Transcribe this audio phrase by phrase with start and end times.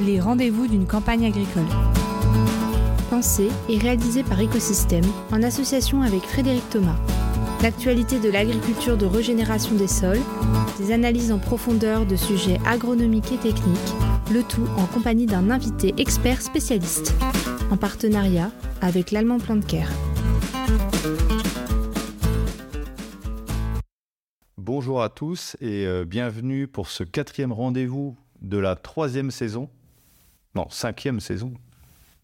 [0.00, 1.66] les rendez-vous d'une campagne agricole.
[3.10, 6.96] Pensé et réalisé par Écosystème en association avec Frédéric Thomas.
[7.62, 10.20] L'actualité de l'agriculture de régénération des sols,
[10.78, 13.78] des analyses en profondeur de sujets agronomiques et techniques,
[14.32, 17.14] le tout en compagnie d'un invité expert spécialiste,
[17.70, 19.38] en partenariat avec l'Allemand
[19.68, 19.90] Care.
[24.56, 29.68] Bonjour à tous et euh, bienvenue pour ce quatrième rendez-vous de la troisième saison,
[30.54, 31.54] non, cinquième saison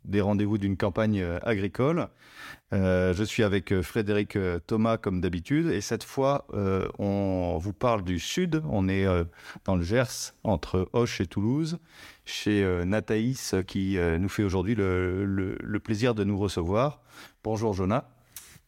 [0.07, 2.09] des rendez-vous d'une campagne euh, agricole.
[2.73, 6.47] Euh, je suis avec euh, Frédéric Thomas comme d'habitude et cette fois
[6.99, 8.63] on vous parle du sud.
[8.71, 9.07] On est
[9.65, 11.79] dans le Gers entre Auch et Toulouse
[12.25, 17.01] chez Nathaïs qui nous fait aujourd'hui le, plaisir de nous recevoir.
[17.45, 18.09] Bonjour Jonah.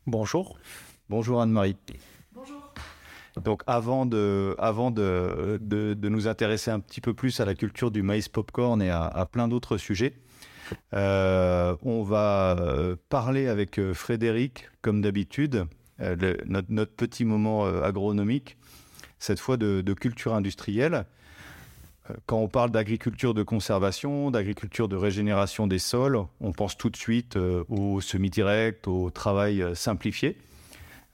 [0.07, 0.59] Bonjour.
[1.09, 1.77] Bonjour Anne-Marie.
[3.45, 7.91] Donc avant, de, avant de, de, nous intéresser un petit peu plus à la culture
[7.91, 10.15] du maïs popcorn et à, plein d'autres sujets,
[10.95, 15.67] euh, on va euh, parler avec euh, Frédéric, comme d'habitude,
[15.99, 18.57] notre, notre, petit moment agronomique,
[19.19, 21.07] cette fois de, culture industrielle.
[22.27, 26.97] Quand on parle d'agriculture de conservation, d'agriculture de régénération des sols, on pense tout de
[26.97, 27.37] suite
[27.69, 30.39] au semi-direct, au travail simplifié.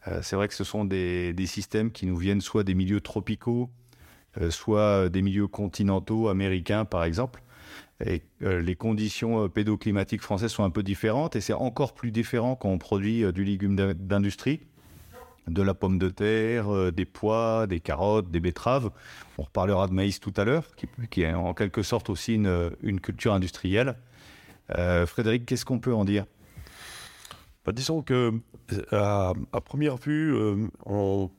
[0.08, 3.70] Euh, c'est vrai que ce sont des, systèmes qui nous viennent soit des milieux tropicaux,
[4.40, 7.42] euh, soit des milieux continentaux américains, par exemple.
[8.04, 12.56] Et euh, les conditions pédoclimatiques françaises sont un peu différentes, et c'est encore plus différent
[12.56, 14.60] quand on produit du légume d'industrie,
[15.46, 18.90] de la pomme de terre, des pois, des carottes, des betteraves.
[19.38, 20.64] On reparlera de maïs tout à l'heure,
[21.10, 23.96] qui, est en quelque sorte aussi une culture industrielle.
[25.06, 26.24] Frédéric, qu'est-ce qu'on peut en dire?
[27.64, 28.34] Bah, disons que
[28.92, 29.34] à,
[29.64, 31.30] première vue, euh, on,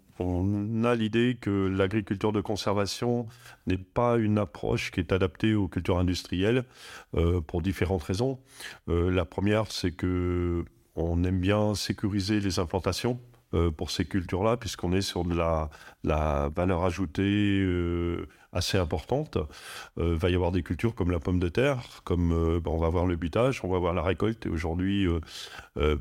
[0.84, 3.28] a l'idée que l'agriculture de conservation
[3.68, 6.64] n'est pas une approche qui est adaptée aux cultures industrielles
[7.16, 8.40] euh, pour différentes raisons.
[8.88, 10.64] Euh, la première, c'est que
[10.96, 13.20] on aime bien sécuriser les implantations
[13.78, 17.66] pour ces cultures-là, puisqu'on est sur de la valeur ajoutée
[18.56, 19.38] assez importante.
[20.00, 22.78] Euh, va y avoir des cultures comme la pomme de terre, comme euh, ben, on
[22.78, 24.46] va voir le butage, on va voir la récolte.
[24.46, 25.08] Et aujourd'hui,
[25.78, 25.98] euh,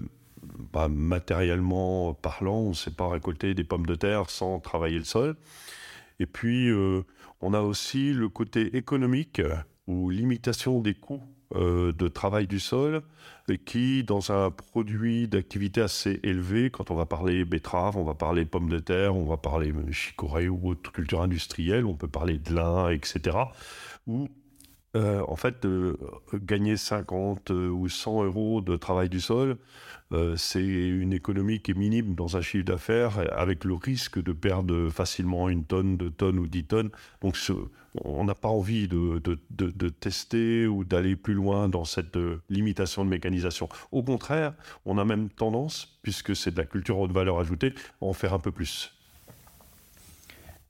[0.72, 5.04] bah, matériellement parlant, on ne sait pas récolter des pommes de terre sans travailler le
[5.04, 5.37] sol.
[6.20, 6.70] Et puis,
[7.41, 9.43] on a aussi le côté économique
[9.88, 11.22] ou limitation des coûts
[11.55, 13.03] euh, de travail du sol
[13.49, 18.15] et qui, dans un produit d'activité assez élevé, quand on va parler betterave, on va
[18.15, 22.38] parler pommes de terre, on va parler chicorée ou autre culture industrielle, on peut parler
[22.38, 23.37] de lin, etc.,
[24.06, 24.28] où
[24.97, 25.66] euh, en fait,
[26.34, 29.56] gagner 50 euh, ou 100 euros de travail du sol,
[30.12, 34.32] euh, c'est une économie qui est minime dans un chiffre d'affaires, avec le risque de
[34.32, 36.91] perdre facilement une tonne, deux tonnes ou dix tonnes.
[37.22, 37.37] Donc,
[38.05, 42.19] on n'a pas envie de, de, tester ou d'aller plus loin dans cette
[42.49, 43.69] limitation de mécanisation.
[43.93, 48.05] Au contraire, on a même tendance, puisque c'est de la culture haute valeur ajoutée, à
[48.05, 48.94] en faire un peu plus.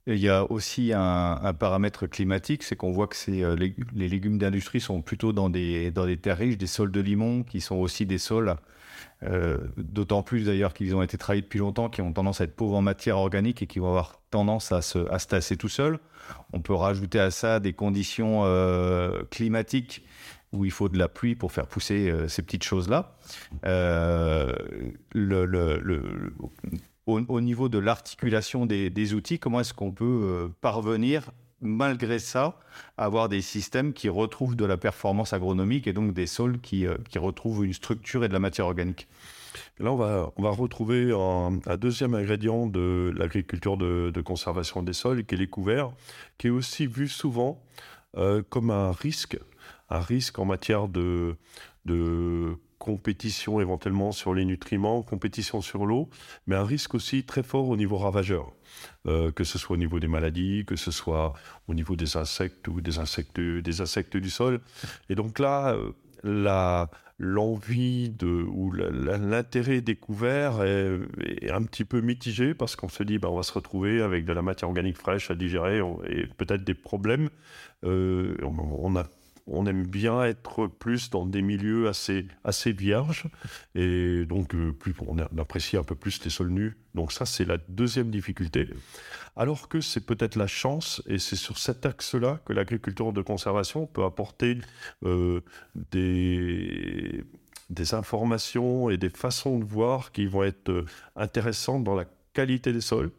[0.07, 4.79] Il y a aussi un, paramètre climatique, c'est qu'on voit que euh, les, légumes d'industrie
[4.79, 8.55] sont plutôt dans des, terres riches, des sols de limon, qui sont aussi des sols,
[9.23, 12.55] euh, d'autant plus d'ailleurs qu'ils ont été travaillés depuis longtemps, qui ont tendance à être
[12.55, 15.97] pauvres en matière organique et qui vont avoir tendance à se, tasser tout seuls.
[16.53, 20.05] On peut rajouter à ça des conditions euh, climatiques
[20.51, 23.17] où il faut de la pluie pour faire pousser ces petites choses-là.
[23.63, 24.53] le
[27.05, 32.59] au, niveau de l'articulation des, outils, comment est-ce qu'on peut euh, parvenir, malgré ça,
[32.97, 36.85] à avoir des systèmes qui retrouvent de la performance agronomique et donc des sols qui,
[36.85, 39.07] euh, retrouvent une structure et de la matière organique?
[39.79, 45.25] Là, on va, on va retrouver un, deuxième ingrédient de l'agriculture de, conservation des sols,
[45.25, 45.91] qui est les couverts,
[46.37, 47.61] qui est aussi vu souvent
[48.17, 49.37] euh, comme un risque,
[49.89, 51.37] un risque en matière de
[52.77, 56.09] compétition éventuellement sur les nutriments, compétition sur l'eau,
[56.47, 58.51] mais un risque aussi très fort au niveau ravageur,
[59.07, 61.33] euh, que ce soit au niveau des maladies, que ce soit
[61.67, 64.61] au niveau des insectes ou des insectes, des insectes du sol.
[65.09, 65.91] Et donc là, euh,
[66.23, 73.19] la, l'envie de ou l'intérêt découvert est, un petit peu mitigé parce qu'on se dit
[73.19, 75.79] ben, on va se retrouver avec de la matière organique fraîche à digérer
[76.09, 77.29] et peut-être des problèmes.
[77.83, 79.05] Euh, on a
[79.47, 83.25] on aime bien être plus dans des milieux assez, assez vierges
[83.75, 86.77] et donc euh, plus, on apprécie un peu plus les sols nus.
[86.95, 88.69] Donc ça, c'est la deuxième difficulté.
[89.35, 93.85] Alors que c'est peut-être la chance et c'est sur cet axe-là que l'agriculture de conservation
[93.85, 94.57] peut apporter
[95.03, 95.41] euh,
[95.91, 97.23] des,
[97.69, 102.05] des informations et des façons de voir qui vont être euh, intéressantes dans la
[102.35, 103.11] qualité des sols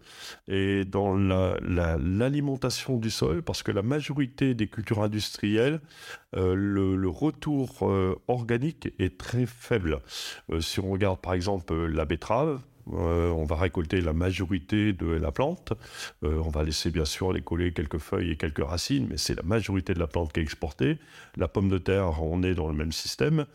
[0.46, 5.80] et dans l'alimentation du sol, parce que la majorité des cultures industrielles,
[6.36, 10.00] euh, le, retour euh, organique est très faible.
[10.50, 12.60] Euh, si on regarde par exemple la betterave,
[12.92, 15.72] euh, on va récolter la majorité de la plante.
[16.22, 19.34] Euh, on va laisser bien sûr les coller quelques feuilles et quelques racines, mais c'est
[19.34, 20.98] la majorité de la plante qui est exportée.
[21.36, 23.46] La pomme de terre, on est dans le même système.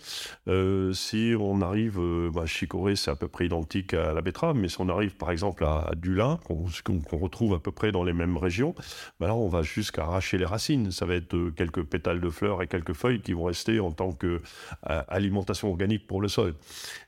[0.48, 2.00] Euh, si on arrive,
[2.34, 5.32] bah, chicorée, c'est à peu près identique à la betterave, mais si on arrive par
[5.32, 8.76] exemple à, du lin, qu'on retrouve à peu près dans les mêmes régions,
[9.20, 10.92] bah là on va jusqu'à arracher les racines.
[10.92, 14.12] Ça va être quelques pétales de fleurs et quelques feuilles qui vont rester en tant
[14.12, 16.56] qu'alimentation organique pour le sol.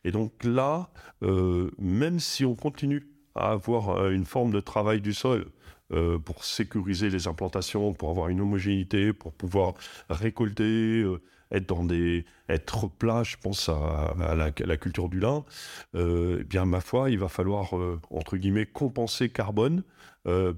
[0.03, 0.89] Et donc là,
[1.21, 5.47] même même si on continue à avoir euh, une forme de travail du sol
[5.91, 9.73] euh, pour sécuriser les implantations, pour avoir une homogénéité, pour pouvoir
[10.11, 11.19] récolter, euh,
[11.49, 15.43] être dans des être plat, je pense à, la, culture du lin,
[15.95, 17.73] eh bien ma foi, il va falloir
[18.09, 19.83] entre guillemets compenser carbone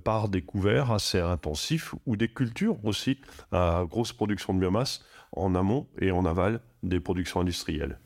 [0.06, 3.20] par des couverts assez intensifs ou des cultures aussi
[3.52, 5.04] à grosse production de biomasse
[5.34, 8.00] en amont et en aval des productions industrielles.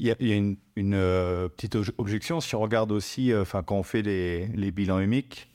[0.00, 0.56] Il y a, une,
[0.94, 2.40] euh, petite objection.
[2.40, 5.50] Si on regarde aussi, euh, enfin, quand on fait les, bilans humiques,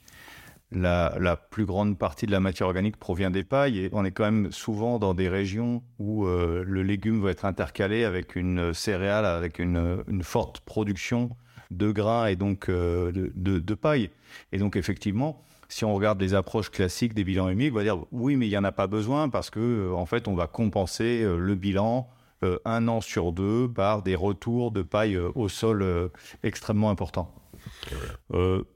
[0.70, 4.24] la, plus grande partie de la matière organique provient des pailles et on est quand
[4.24, 9.24] même souvent dans des régions où euh, le légume va être intercalé avec une céréale,
[9.24, 11.30] avec une, forte production
[11.70, 14.10] de grains et donc de, de, paille.
[14.52, 18.04] Et donc, effectivement, si on regarde les approches classiques des bilans humiques, on va dire
[18.12, 21.24] oui, mais il n'y en a pas besoin parce que en fait, on va compenser
[21.24, 22.10] le bilan
[22.44, 26.08] euh, un an sur deux par des retours de paille euh, au sol euh,
[26.42, 27.34] extrêmement importants.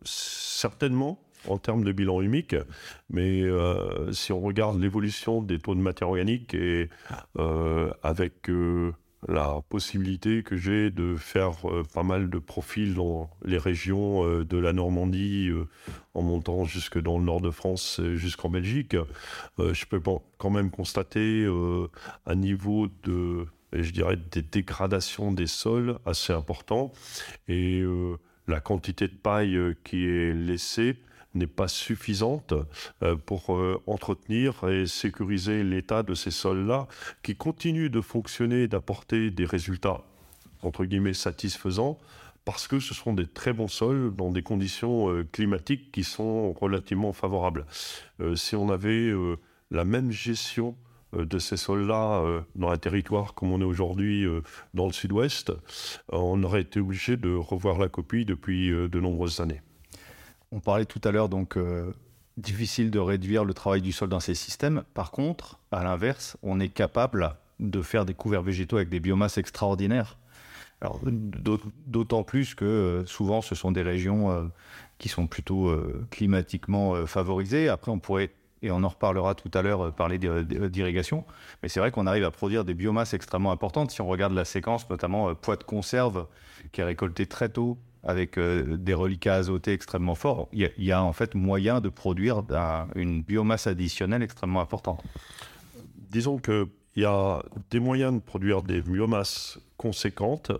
[0.04, 2.56] Certainement en termes de bilan humique,
[3.10, 3.42] mais
[4.12, 6.88] si on regarde l'évolution des taux de matière organique et
[8.02, 8.50] avec
[9.28, 11.52] la possibilité que j'ai de faire
[11.92, 15.50] pas mal de profils dans les régions de la Normandie,
[16.14, 18.96] en montant jusque dans le nord de France, jusqu'en Belgique,
[19.58, 20.00] je peux
[20.38, 21.46] quand même constater
[22.26, 26.92] un niveau de je dirais, des dégradations des sols assez importants.
[27.48, 28.16] Et euh,
[28.46, 30.96] la quantité de paille euh, qui est laissée
[31.34, 32.54] n'est pas suffisante
[33.02, 33.50] euh, pour
[33.86, 36.88] entretenir et sécuriser l'état de ces sols-là,
[37.22, 40.02] qui continuent de fonctionner et d'apporter des résultats,
[40.62, 41.98] entre guillemets, satisfaisants,
[42.46, 47.12] parce que ce sont des très bons sols dans des conditions climatiques qui sont relativement
[47.12, 47.66] favorables.
[48.36, 49.12] si on avait
[49.70, 50.74] la même gestion
[51.12, 54.42] de ces sols-là euh, dans un territoire comme on est aujourd'hui euh,
[54.74, 55.52] dans le sud-ouest,
[56.10, 59.62] on aurait été obligé de revoir la copie depuis de nombreuses années.
[60.52, 61.58] On parlait tout à l'heure donc
[62.36, 64.82] difficile de réduire le travail du sol dans ces systèmes.
[64.94, 69.38] Par contre, à l'inverse, on est capable de faire des couverts végétaux avec des biomasses
[69.38, 70.16] extraordinaires.
[71.86, 74.50] d'autant plus que souvent ce sont des régions
[74.98, 75.70] qui sont plutôt
[76.10, 77.68] climatiquement favorisées.
[77.68, 78.30] Après, on pourrait
[78.62, 81.24] et on en reparlera tout à l'heure, euh, parler d'irrigation.
[81.62, 83.90] Mais c'est vrai qu'on arrive à produire des biomasses extrêmement importantes.
[83.90, 86.26] Si on regarde la séquence, notamment euh, poids de conserve,
[86.72, 91.02] qui est récolté très tôt avec euh, des reliquats azotés extrêmement forts, il y, a
[91.02, 92.42] en fait moyen de produire
[92.94, 95.02] une biomasse additionnelle extrêmement importante.
[96.10, 96.66] Disons qu'il
[96.96, 100.52] y a des moyens de produire des biomasses conséquentes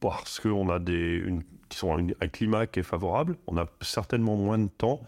[0.00, 3.36] parce qu'on a des, une qui sont un, climat qui est favorable.
[3.46, 5.02] On a certainement moins de temps,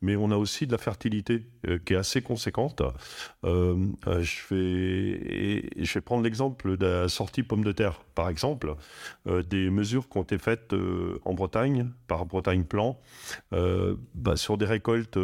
[0.00, 2.82] mais on a aussi de la fertilité euh, qui est assez conséquente.
[3.44, 3.76] Euh,
[4.06, 8.74] euh, je, vais, je vais prendre l'exemple de la sortie pomme de terre, par exemple,
[9.26, 10.74] des mesures qui ont été faites
[11.24, 12.98] en Bretagne, par Bretagne Plan,
[13.52, 15.18] bah, sur des récoltes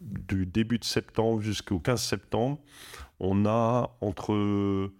[0.00, 2.58] du début de septembre jusqu'au 15 septembre.
[3.18, 4.90] On a entre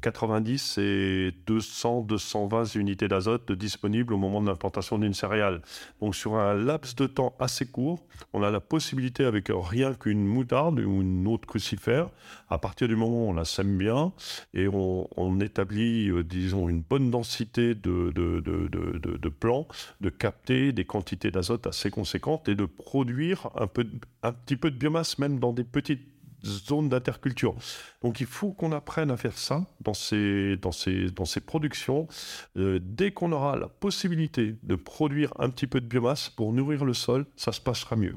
[0.00, 5.62] 90 et 200, 220 unités d'azote disponibles au moment de l'implantation d'une céréale.
[6.00, 10.26] Donc sur un laps de temps assez court, on a la possibilité avec rien qu'une
[10.26, 12.08] moutarde ou une autre crucifère,
[12.48, 14.12] à partir du moment où on la sème bien
[14.54, 19.66] et on, établit, euh, disons, une bonne densité de, de, de, de, plants,
[20.00, 23.86] de capter des quantités d'azote assez conséquentes et de produire un, peu,
[24.22, 26.15] un petit peu de biomasse même dans des petites
[26.46, 27.54] zone d'interculture.
[28.02, 32.08] Donc il faut qu'on apprenne à faire ça dans ces, dans ces, dans ces productions.
[32.56, 36.84] Euh, dès qu'on aura la possibilité de produire un petit peu de biomasse pour nourrir
[36.84, 38.14] le sol, ça se passera mieux.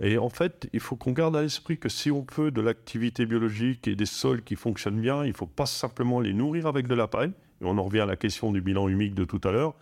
[0.00, 3.26] Et en fait, il faut qu'on garde à l'esprit que si on peut de l'activité
[3.26, 6.86] biologique et des sols qui fonctionnent bien, il ne faut pas simplement les nourrir avec
[6.86, 7.32] de la paille.
[7.60, 9.74] Et on en revient à la question du bilan humique de tout à l'heure.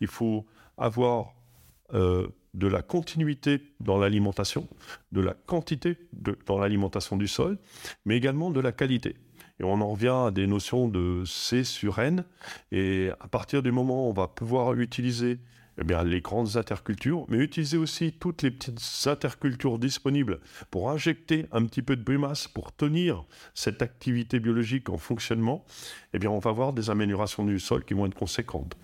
[0.00, 0.46] Il faut
[0.78, 1.34] avoir
[1.94, 4.66] euh, de la continuité dans l'alimentation,
[5.12, 5.96] de la quantité
[6.46, 7.58] dans l'alimentation du sol,
[8.04, 9.16] mais également de la qualité.
[9.60, 12.24] Et on en revient à des notions de C sur N.
[12.72, 15.38] Et à partir du moment où on va pouvoir utiliser
[15.78, 21.46] eh bien, les grandes intercultures, mais utiliser aussi toutes les petites intercultures disponibles pour injecter
[21.52, 25.64] un petit peu de biomasse, pour tenir cette activité biologique en fonctionnement,
[26.14, 28.74] eh bien, on va avoir des améliorations du sol qui vont être conséquentes.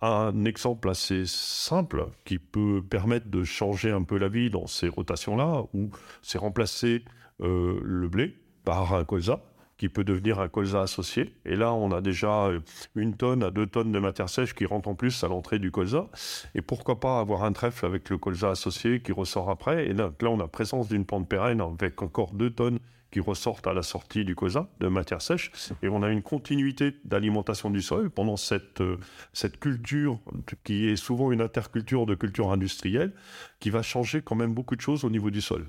[0.00, 4.88] Un exemple assez simple qui peut permettre de changer un peu la vie dans ces
[4.88, 5.90] rotations-là, où
[6.22, 7.04] c'est remplacer
[7.40, 9.40] euh, le blé par un colza
[9.78, 11.34] qui peut devenir un colza associé.
[11.44, 12.60] Et là, on a déjà euh,
[12.94, 15.70] une tonne à deux tonnes de matière sèche qui rentre en plus à l'entrée du
[15.70, 16.08] colza.
[16.54, 19.86] Et pourquoi pas avoir un trèfle avec le colza associé qui ressort après.
[19.86, 22.78] Et là, là on a présence d'une pente pérenne avec encore deux tonnes
[23.10, 25.50] qui ressortent à la sortie du colza de matière sèche.
[25.82, 28.98] Et on a une continuité d'alimentation du sol pendant cette, euh,
[29.32, 30.18] cette culture
[30.64, 33.12] qui est souvent une interculture de culture industrielle
[33.60, 35.66] qui va changer quand même beaucoup de choses au niveau du sol.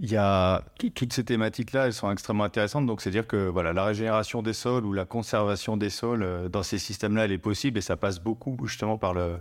[0.00, 0.62] Il y a
[0.94, 2.86] toutes ces thématiques-là, elles sont extrêmement intéressantes.
[2.86, 6.48] Donc, c'est dire que voilà, la régénération des sols ou la conservation des sols euh,
[6.48, 9.38] dans ces systèmes-là, elle est possible et ça passe beaucoup justement par le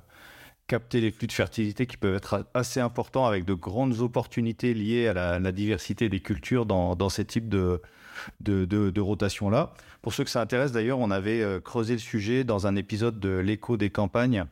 [0.68, 5.08] capter les flux de fertilité qui peuvent être assez importants avec de grandes opportunités liées
[5.08, 7.82] à la, diversité des cultures dans, ces types de,
[8.42, 9.74] de, de, rotation-là.
[10.02, 13.20] Pour ceux que ça intéresse, d'ailleurs, on avait euh, creusé le sujet dans un épisode
[13.20, 14.46] de l'écho des campagnes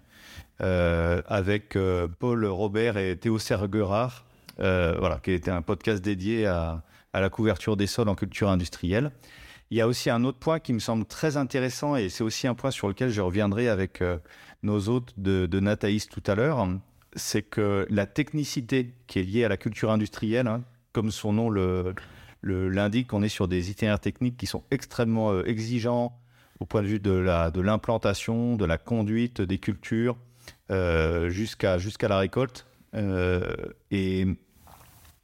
[0.61, 1.77] euh, avec
[2.19, 4.25] Paul Robert et Théo Serguerard
[4.59, 9.11] euh, voilà, qui était un podcast dédié à, la couverture des sols en culture industrielle.
[9.71, 12.47] Il y a aussi un autre point qui me semble très intéressant et c'est aussi
[12.47, 14.17] un point sur lequel je reviendrai avec euh,
[14.61, 16.67] nos hôtes de, de Nataïs tout à l'heure.
[17.15, 21.49] C'est que la technicité qui est liée à la culture industrielle, hein, comme son nom
[22.43, 26.15] l'indique, on est sur des itinéraires techniques qui sont extrêmement euh, exigeants
[26.59, 27.11] au point de vue de
[27.59, 30.15] l'implantation, de, la conduite des cultures
[31.27, 32.65] jusqu'à jusqu'à la récolte.
[33.91, 34.25] et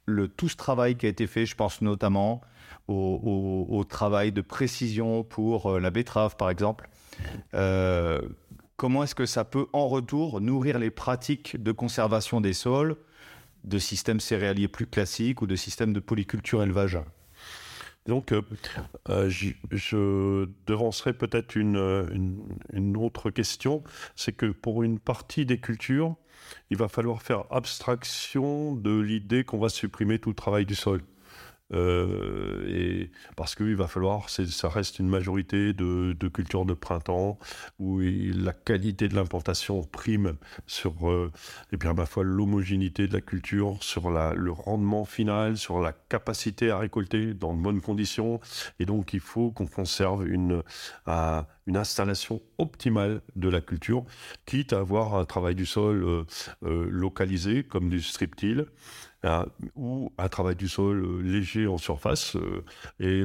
[0.04, 2.42] le, tout ce travail qui a été fait, je pense notamment
[2.88, 6.88] au, travail de précision pour euh, la betterave, par exemple.
[7.54, 8.20] Euh,
[8.76, 12.96] comment est-ce que ça peut, en retour, nourrir les pratiques de conservation des sols,
[13.64, 16.98] de systèmes céréaliers plus classiques ou de systèmes de polyculture élevage?
[18.06, 23.84] Donc, euh, je devancerai peut-être une, une, autre question,
[24.16, 26.16] c'est que pour une partie des cultures,
[26.70, 31.02] il va falloir faire abstraction de l'idée qu'on va supprimer tout le travail du sol.
[31.72, 37.38] Euh, et parce qu'il va falloir, ça reste une majorité de, cultures de printemps
[37.78, 40.34] où la qualité de l'implantation prime
[40.66, 41.30] sur, euh,
[41.72, 46.70] et bien ma foi, l'homogénéité de la culture, sur le rendement final, sur la capacité
[46.70, 48.40] à récolter dans de bonnes conditions.
[48.78, 50.62] Et donc, il faut qu'on conserve une,
[51.66, 54.04] une installation optimale de la culture,
[54.46, 56.24] quitte à avoir un travail du sol euh,
[56.64, 58.66] euh localisé comme du striptile.
[59.24, 59.44] Euh,
[59.76, 62.36] ou un travail du sol euh, léger en surface
[62.98, 63.24] et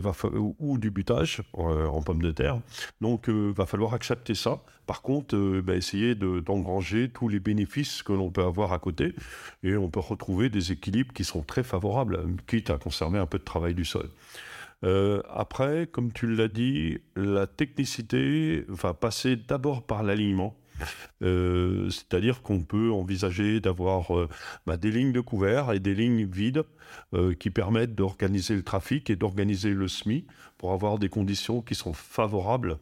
[0.60, 2.62] ou du butage en pommes de terre.
[3.02, 4.62] Donc, va falloir accepter ça.
[4.86, 9.16] Par contre, bah, essayer d'engranger tous les bénéfices que l'on peut avoir à côté
[9.64, 13.40] et on peut retrouver des équilibres qui sont très favorables, quitte à conserver un peu
[13.40, 14.08] de travail du sol.
[14.84, 20.56] Après, comme tu l'as dit, la technicité va passer d'abord par l'alignement.
[21.24, 24.30] Euh, c'est-à-dire qu'on peut envisager d'avoir euh,
[24.66, 26.64] bah, des lignes de couvert et des lignes vides
[27.14, 30.26] euh, qui permettent d'organiser le trafic et d'organiser le SMI
[30.58, 32.78] pour avoir des conditions qui sont favorables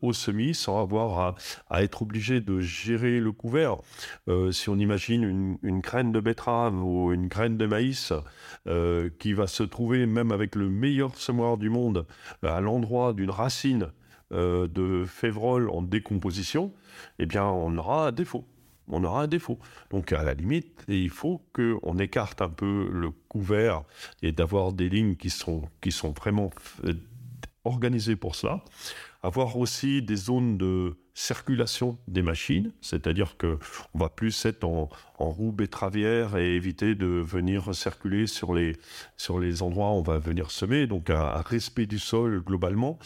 [0.00, 1.36] au semis sans avoir
[1.68, 3.76] à, être obligé de gérer le couvert.
[4.50, 8.12] si on imagine une, une, graine de betterave ou une graine de maïs
[9.18, 12.06] qui va se trouver même avec le meilleur semoir du monde
[12.42, 13.88] à l'endroit d'une racine
[14.30, 16.72] de févrole en décomposition,
[17.18, 18.44] eh bien, on aura un défaut.
[18.88, 19.58] On aura un défaut.
[19.90, 23.82] Donc, à la limite, il faut qu'on écarte un peu le couvert
[24.22, 26.50] et d'avoir des lignes qui sont, qui sont vraiment
[26.84, 26.94] euh,
[27.64, 28.64] organisées pour cela.
[29.22, 33.58] Avoir aussi des zones de circulation des machines, c'est-à-dire que
[33.92, 38.76] on va plus être en, roue betteravière et éviter de venir circuler sur les,
[39.16, 43.00] sur les endroits où on va venir semer, donc un, respect du sol globalement.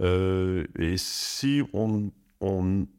[0.00, 2.10] Euh, et si on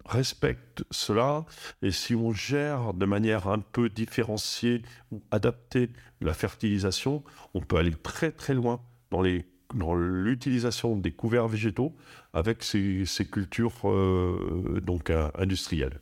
[0.05, 1.46] respecte cela
[1.82, 5.89] et si on gère de manière un peu différenciée ou adaptée
[6.22, 11.94] la fertilisation, on peut aller très très loin dans les dans l'utilisation des couverts végétaux
[12.34, 16.00] avec ces, cultures euh, donc euh, industrielles.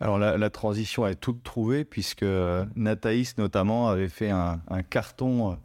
[0.00, 2.24] Alors la, transition est toute trouvée puisque
[2.74, 4.58] Nathaïs notamment avait fait un,
[4.88, 5.58] carton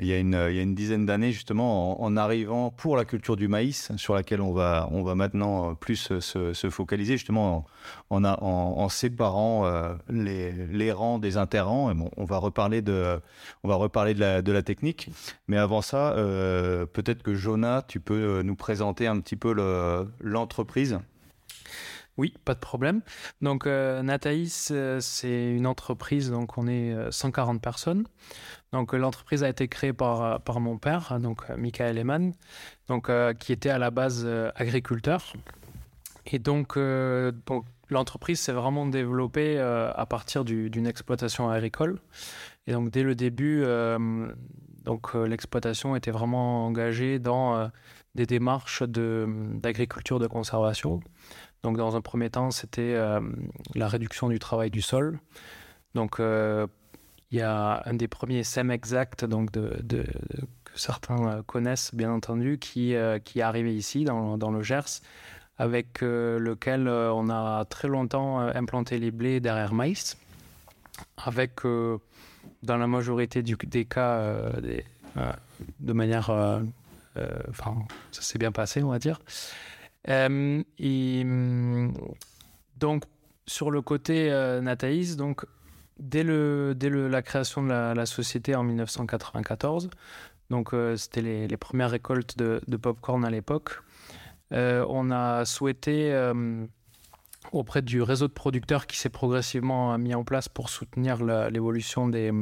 [0.00, 4.14] il y a une, dizaine d'années, justement, en, arrivant pour la culture du maïs, sur
[4.14, 7.66] laquelle on va, maintenant plus se, se focaliser, justement,
[8.10, 11.92] en, séparant euh, les, rangs des interrangs.
[12.16, 13.20] On va reparler de,
[13.64, 15.10] la, technique.
[15.48, 19.52] Mais avant ça, euh, peut-être que Jonah, tu peux nous présenter un petit peu
[20.20, 20.98] l'entreprise.
[22.18, 23.00] Oui, pas de problème.
[23.40, 28.04] Donc, euh, euh, c'est une entreprise, donc on est 140 euh, personnes.
[28.72, 32.32] Donc, l'entreprise a été créée par, par mon père, donc Michael Eman,
[32.86, 35.32] donc, qui était à la base agriculteur.
[36.26, 36.78] Et donc,
[37.46, 41.98] donc l'entreprise s'est vraiment développée à partir d'une exploitation agricole.
[42.66, 43.64] Et donc, dès le début,
[44.84, 47.70] donc l'exploitation était vraiment engagée dans
[48.18, 51.00] des démarches d'agriculture de, conservation.
[51.62, 53.20] Donc, dans un premier temps, c'était euh,
[53.74, 55.20] la réduction du travail du sol.
[55.94, 56.66] Donc, euh,
[57.30, 60.06] il y a un des premiers SEM exact donc que
[60.74, 62.94] certains euh, connaissent, bien entendu, qui,
[63.24, 65.00] qui est arrivé ici, dans, dans le Gers,
[65.58, 70.16] avec lequel on a très longtemps implanté les blés derrière maïs,
[71.16, 74.36] avec, dans la majorité des cas,
[75.80, 76.30] de manière.
[77.48, 77.74] Enfin,
[78.12, 79.18] ça s'est bien passé, on va dire.
[80.08, 81.24] Euh, et,
[82.76, 83.04] donc,
[83.46, 85.44] sur le côté euh, Nathaïs, donc,
[85.98, 89.90] dès, le, dès la création de la, société en 1994,
[90.50, 93.80] donc euh, c'était les, premières récoltes de, de popcorn à l'époque,
[94.50, 96.10] on a souhaité
[97.52, 102.32] auprès du réseau de producteurs qui s'est progressivement mis en place pour soutenir l'évolution des,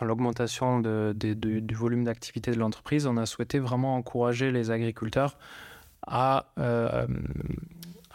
[0.00, 5.38] l'augmentation du volume d'activité de l'entreprise, on a souhaité vraiment encourager les agriculteurs
[6.06, 7.06] à, euh,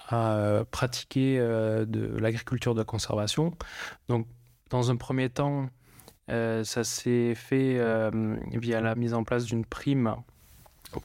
[0.10, 3.54] à pratiquer euh, de l'agriculture de conservation.
[4.08, 4.28] Donc,
[4.70, 5.70] dans un premier temps,
[6.30, 7.80] euh, ça s'est fait
[8.52, 10.16] via la mise en place d'une prime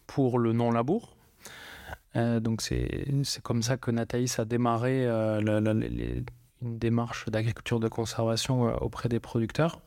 [0.07, 1.17] pour le non-labour.
[2.15, 6.25] donc c'est comme ça que Nathalie a démarré une
[6.61, 9.81] démarche d'agriculture de conservation auprès des producteurs.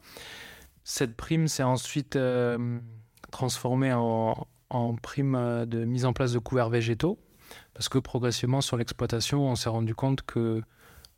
[0.84, 2.18] Cette prime s'est ensuite
[3.32, 7.20] transformée en, en prime euh, de mise en place de couverts végétaux,
[7.74, 10.62] parce que progressivement sur l'exploitation, on s'est rendu compte que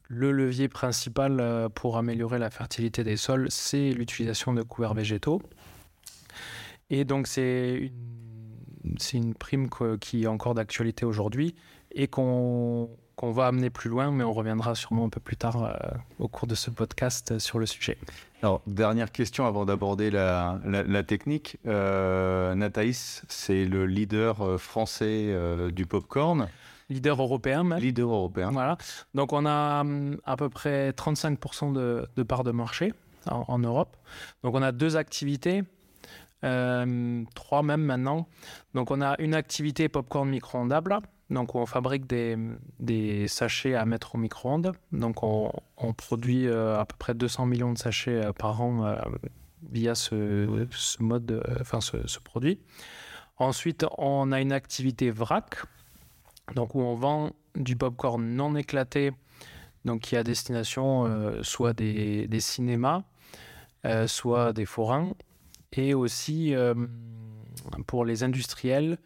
[0.07, 5.41] le levier principal euh, pour améliorer la fertilité des sols, c'est l'utilisation de couverts végétaux.
[6.89, 7.91] Et donc c'est
[8.83, 11.55] une, une prime qui est encore d'actualité aujourd'hui
[11.92, 12.89] et qu'on
[13.24, 15.72] qu'on va amener plus loin, mais on reviendra sûrement un peu plus tard euh,
[16.20, 17.98] au cours de ce podcast sur le sujet.
[18.42, 21.55] Alors, dernière question avant d'aborder la, la, technique.
[21.66, 26.50] Euh, Nathaïs, c'est le leader euh, français euh, du popcorn.
[26.90, 27.79] Leader européen même.
[27.79, 28.51] Leader européen.
[28.51, 28.77] Voilà.
[29.14, 32.92] Donc on a hum, à peu près 35% de, de parts de marché
[33.31, 33.96] en, en, Europe.
[34.44, 35.64] Donc on a deux activités.
[36.44, 38.27] Euh, trois même maintenant.
[38.74, 42.38] Donc on a une activité popcorn micro-ondable donc, on fabrique des,
[42.79, 44.74] des, sachets à mettre au micro-ondes.
[44.92, 45.51] Donc, on,
[45.98, 48.96] produit euh, à peu près 200 millions de sachets euh, par an euh,
[49.72, 50.48] via ce,
[51.00, 52.59] mode, enfin, ce, ce, produit.
[53.38, 55.64] Ensuite, on a une activité vrac,
[56.55, 59.12] donc où on vend du popcorn non éclaté,
[59.86, 63.03] donc qui est à destination soit des, des cinémas,
[64.07, 65.14] soit des forains,
[65.72, 66.53] et aussi
[67.88, 68.98] pour les industriels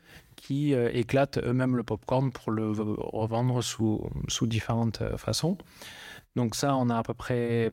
[0.52, 5.58] euh, éclatent eux-mêmes le popcorn pour le revendre sous, sous différentes euh, façons.
[6.36, 7.72] Donc ça, on a à peu près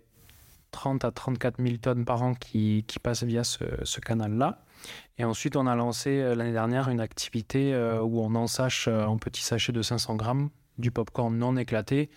[0.71, 4.65] 30 à 34 000 tonnes par an qui, passent via ce, canal-là.
[5.19, 9.43] Et ensuite, on a lancé euh, l'année dernière une activité où on ensache en petits
[9.43, 12.11] sachets de 500 grammes du popcorn non éclaté.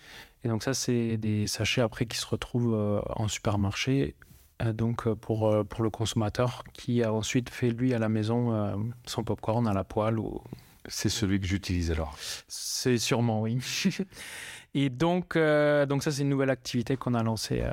[0.44, 4.16] Et donc ça, c'est des sachets après qui se retrouvent en supermarché
[4.64, 8.92] donc euh, pour, euh, pour le consommateur qui a ensuite fait lui à la maison
[9.06, 10.18] son popcorn à la poêle.
[10.18, 10.40] Ou...
[10.86, 12.16] C'est celui que j'utilise alors
[12.48, 13.58] C'est sûrement oui.
[14.74, 17.64] Et donc, donc ça c'est une nouvelle activité qu'on a lancée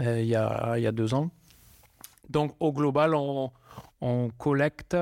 [0.00, 1.30] il, y a, il y a deux ans.
[2.30, 3.50] Donc au global, on,
[4.00, 4.96] on collecte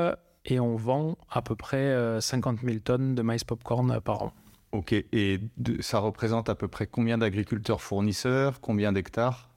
[0.44, 4.32] et on vend à peu près 50 000 tonnes de maïs popcorn par an.
[4.72, 5.38] Ok, et
[5.80, 9.51] ça représente à peu près combien d'agriculteurs fournisseurs, combien d'hectares?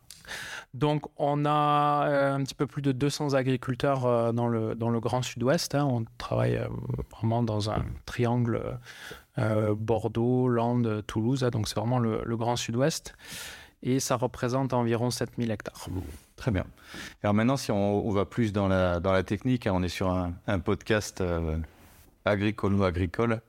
[0.75, 4.89] Donc, on a euh, un petit peu plus de 200 agriculteurs euh, dans, le, dans
[4.89, 5.73] le Grand Sud-Ouest.
[5.73, 5.85] Hein.
[5.85, 6.67] On travaille euh,
[7.11, 8.77] vraiment dans un triangle
[9.37, 11.43] Bordeaux, Landes, Toulouse.
[11.43, 11.49] Hein.
[11.49, 13.15] Donc, c'est vraiment le, Grand Sud-Ouest.
[13.83, 15.87] Et ça représente environ 7000 hectares.
[16.35, 16.65] Très bien.
[17.23, 20.09] Alors maintenant, si on, va plus dans la, dans la technique, hein, on est sur
[20.09, 21.23] un, podcast
[22.25, 23.41] agricole ou agricole.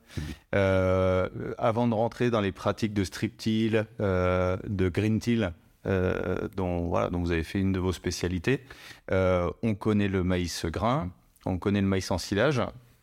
[0.52, 5.52] avant de rentrer dans les pratiques de strip till, de green till,
[5.86, 8.62] dont, voilà, vous avez fait une de vos spécialités.
[9.10, 11.10] on connaît le maïs grain,
[11.44, 12.60] on connaît le maïs en silage.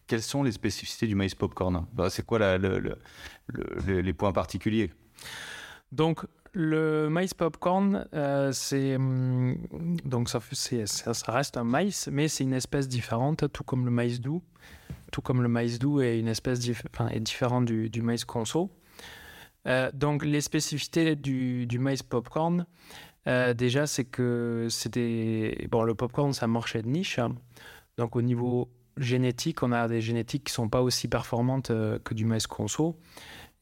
[0.07, 1.85] Quelles sont les spécificités du maïs popcorn?
[1.93, 4.91] Bah, C'est quoi les points particuliers?
[5.91, 9.57] Donc, le maïs popcorn, euh, c'est hum,
[10.05, 10.39] donc ça,
[11.27, 14.43] reste un maïs, mais c'est une espèce différente, tout comme le maïs doux,
[15.11, 18.69] tout comme le maïs doux est une espèce est différent du, maïs conso.
[19.67, 22.65] Euh, donc les spécificités du, maïs popcorn,
[23.27, 27.19] euh, déjà c'est que c'était bon le popcorn c'est un marché de niche,
[27.97, 31.71] donc au niveau génétique, on a des génétiques qui sont pas aussi performantes
[32.03, 32.97] que du maïs conso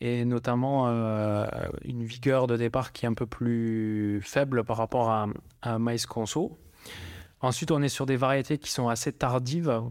[0.02, 1.46] et notamment euh,
[1.86, 5.28] une vigueur de départ qui est un peu plus faible par rapport à,
[5.62, 6.58] un maïs conso.
[7.40, 9.82] Ensuite, on est sur des variétés qui sont assez tardives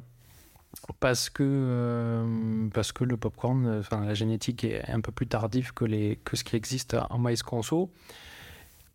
[1.01, 5.73] parce que, euh, parce que le popcorn, enfin, la génétique est un peu plus tardive
[5.75, 7.91] que, les, que ce qui existe en maïs conso,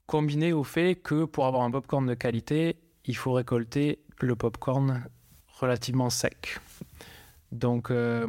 [0.08, 5.04] combiné au fait que pour avoir un popcorn de qualité, il faut récolter le popcorn
[5.60, 6.60] relativement sec.
[7.52, 8.26] Donc, euh,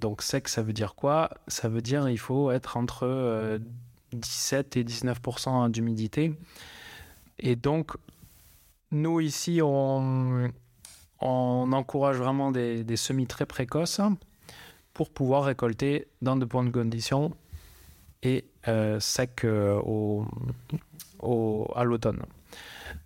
[0.00, 1.30] donc sec, ça veut dire quoi?
[1.48, 3.60] Ça veut dire il faut être entre
[4.12, 6.32] 17 euh, et 19% d'humidité.
[7.38, 7.92] Et donc,
[8.90, 10.50] nous ici, on,
[11.22, 14.00] on encourage vraiment des, semis très précoces
[14.92, 17.32] pour pouvoir récolter dans de bonnes conditions
[18.22, 20.26] et euh, sec au,
[21.74, 22.22] à l'automne.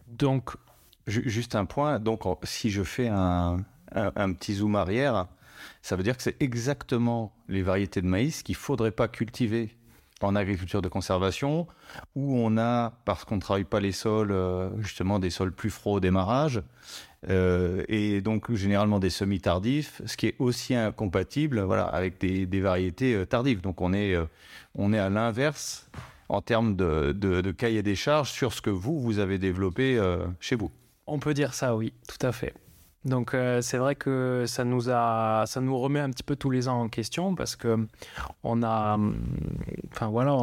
[0.08, 0.50] Donc,
[1.06, 1.98] juste un point.
[1.98, 3.58] Donc, si je fais un,
[3.94, 5.26] un, petit zoom arrière,
[5.82, 9.76] ça veut dire que c'est exactement les variétés de maïs qu'il ne faudrait pas cultiver
[10.22, 11.66] en agriculture de conservation,
[12.14, 15.70] où on a, parce qu'on ne travaille pas les sols, euh, justement des sols plus
[15.70, 16.62] froids au démarrage,
[17.28, 22.60] euh, et donc généralement des semis tardifs, ce qui est aussi incompatible voilà, avec des,
[22.60, 23.60] variétés euh, tardives.
[23.60, 24.16] Donc on est,
[24.74, 25.88] on est à l'inverse
[26.28, 30.00] en termes de, cahier des charges sur ce que vous, vous avez développé
[30.40, 30.70] chez vous.
[31.06, 32.52] On peut dire ça, oui, tout à fait.
[33.06, 36.50] Donc euh, c'est vrai que ça nous a, ça nous remet un petit peu tous
[36.50, 37.86] les ans en question parce que
[38.42, 39.16] on a, hum,
[39.92, 40.36] enfin voilà,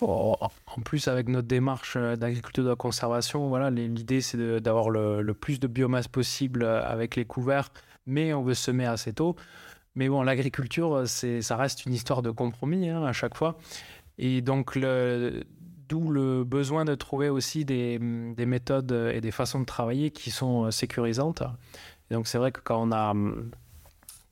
[0.00, 5.66] en plus avec notre démarche d'agriculture de conservation, voilà, l'idée c'est d'avoir le, plus de
[5.66, 7.70] biomasse possible avec les couverts,
[8.06, 9.36] mais on veut semer assez tôt.
[9.94, 13.58] Mais bon, l'agriculture, c'est, ça reste une histoire de compromis hein, à chaque fois.
[14.18, 14.76] Et donc
[15.88, 20.64] D'où le besoin de trouver aussi des, méthodes et des façons de travailler qui sont
[20.64, 21.42] euh, sécurisantes.
[22.10, 23.14] donc c'est vrai que quand on a,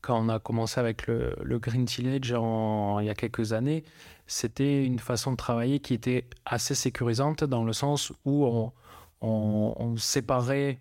[0.03, 3.85] quand on a commencé avec le, Green Tillage il y a quelques années,
[4.27, 8.73] c'était une façon de travailler qui était assez sécurisante dans le sens où
[9.21, 10.79] on, séparait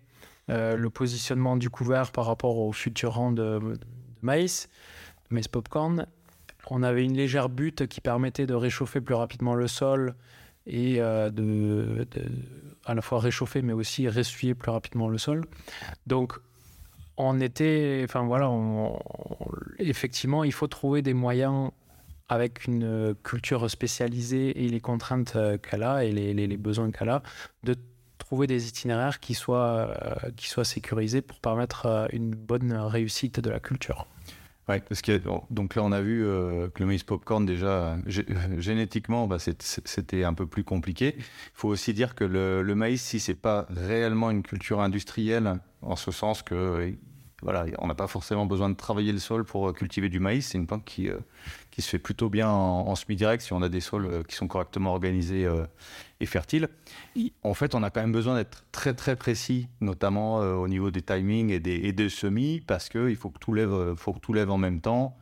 [0.50, 3.78] euh, le positionnement du couvert par rapport au futur rang de, de
[4.22, 4.68] maïs,
[5.30, 6.06] maïs popcorn.
[6.70, 10.14] On avait une légère butte qui permettait de réchauffer plus rapidement le sol
[10.66, 12.06] et euh, de,
[12.84, 15.44] à la fois réchauffer mais aussi ressuyer plus rapidement le sol.
[16.06, 16.38] Donc
[17.16, 18.50] on était, enfin voilà,
[19.78, 21.70] effectivement, il faut trouver des moyens
[22.28, 27.22] avec une culture spécialisée et les contraintes euh, qu'elle a et les, besoins qu'elle a,
[27.62, 27.76] de
[28.18, 34.06] trouver des itinéraires qui soient, euh, sécurisés pour permettre une bonne réussite de la culture.
[34.68, 37.96] Ouais, parce que donc là on a vu euh, que le maïs popcorn déjà
[38.58, 41.14] génétiquement bah, c'était un peu plus compliqué.
[41.18, 45.60] Il faut aussi dire que le, le maïs si c'est pas réellement une culture industrielle
[45.82, 46.96] en ce sens que
[47.42, 50.48] voilà, on n'a pas forcément besoin de travailler le sol pour euh, cultiver du maïs.
[50.48, 51.18] C'est une plante qui, euh,
[51.76, 54.48] qui se fait plutôt bien en, semi-direct si on a des sols euh, qui sont
[54.48, 55.46] correctement organisés
[56.20, 56.70] et fertiles.
[57.42, 61.02] En fait, on a quand même besoin d'être très très précis, notamment au niveau des
[61.02, 64.56] timings et des, et semis, parce qu'il faut que tout lève, faut tout lève en
[64.56, 65.18] même temps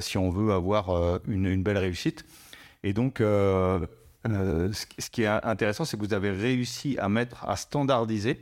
[0.00, 2.24] si on veut avoir une, une, belle réussite.
[2.84, 3.90] Et donc, ce
[5.10, 8.40] qui est intéressant, c'est que vous avez réussi à mettre, à standardiser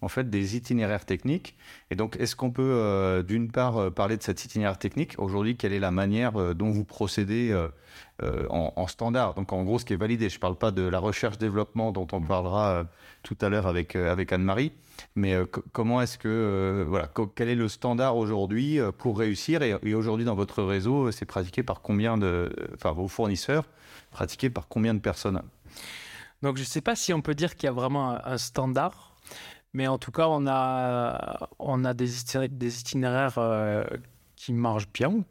[0.00, 1.56] en fait des itinéraires techniques.
[1.90, 5.14] Et donc, est-ce qu'on peut euh, d'une part euh, parler de cet itinéraire technique?
[5.18, 7.54] Aujourd'hui Quelle est la manière euh, dont vous procédez
[8.50, 9.34] en, standard?
[9.34, 10.28] Donc, en gros, ce qui est validé.
[10.28, 12.84] Je ne parle pas de la recherche-développement dont on parlera
[13.22, 14.72] tout à l'heure avec Anne-Marie,
[15.14, 15.36] mais
[15.72, 19.62] comment est-ce que voilà, quel est le standard aujourd'hui pour réussir?
[19.62, 23.64] Et, et aujourd'hui, dans votre réseau, c'est pratiqué par combien de, enfin, vos fournisseurs
[24.10, 25.42] pratiqué par combien de personnes?
[26.42, 29.14] Donc je ne sais pas si on peut dire qu'il y a vraiment un standard.
[29.74, 32.10] Mais en tout cas, on a, on a des,
[32.80, 33.84] itinéraires euh,
[34.36, 35.24] qui marchent bien.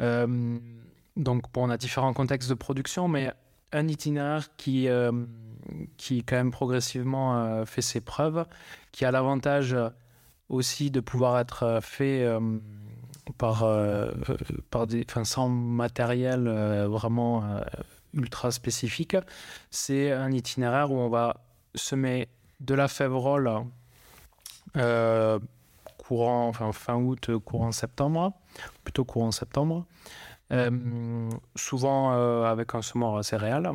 [0.00, 0.58] Euh,
[1.16, 3.32] donc, on a différents contextes de production, mais
[3.72, 5.12] un itinéraire qui, euh,
[5.96, 8.46] qui quand même progressivement fait ses preuves,
[8.92, 9.76] qui a l'avantage
[10.48, 12.26] aussi de pouvoir être fait
[13.38, 13.66] par,
[14.70, 16.48] par des, sans matériel
[16.86, 17.60] vraiment
[18.14, 19.16] ultra spécifique.
[19.70, 21.42] C'est un itinéraire où on va
[21.74, 22.28] semer
[22.60, 23.66] de la févrole
[24.76, 25.38] euh,
[25.98, 28.32] courant, enfin, fin août, courant septembre,
[28.84, 29.86] plutôt courant septembre,
[30.52, 33.70] euh, souvent euh, avec un semoir céréales.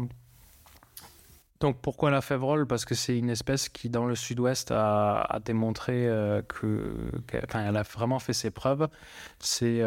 [1.59, 2.65] Donc pourquoi la févrole?
[2.65, 6.07] Parce que c'est une espèce qui dans le sud-ouest a, démontré
[6.47, 6.95] que,
[7.53, 8.87] elle a vraiment fait ses preuves.
[9.37, 9.83] C'est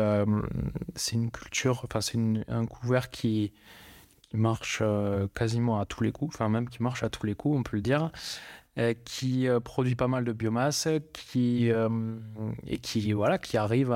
[0.94, 3.52] c'est une culture, enfin c'est un couvert qui,
[4.30, 4.84] qui marche
[5.34, 7.76] quasiment à tous les coups, enfin même qui marche à tous les coups, on peut
[7.76, 8.12] le dire.
[8.76, 11.88] Euh, qui euh, produit pas mal de biomasse, qui, euh,
[12.66, 13.90] et qui, voilà, qui arrive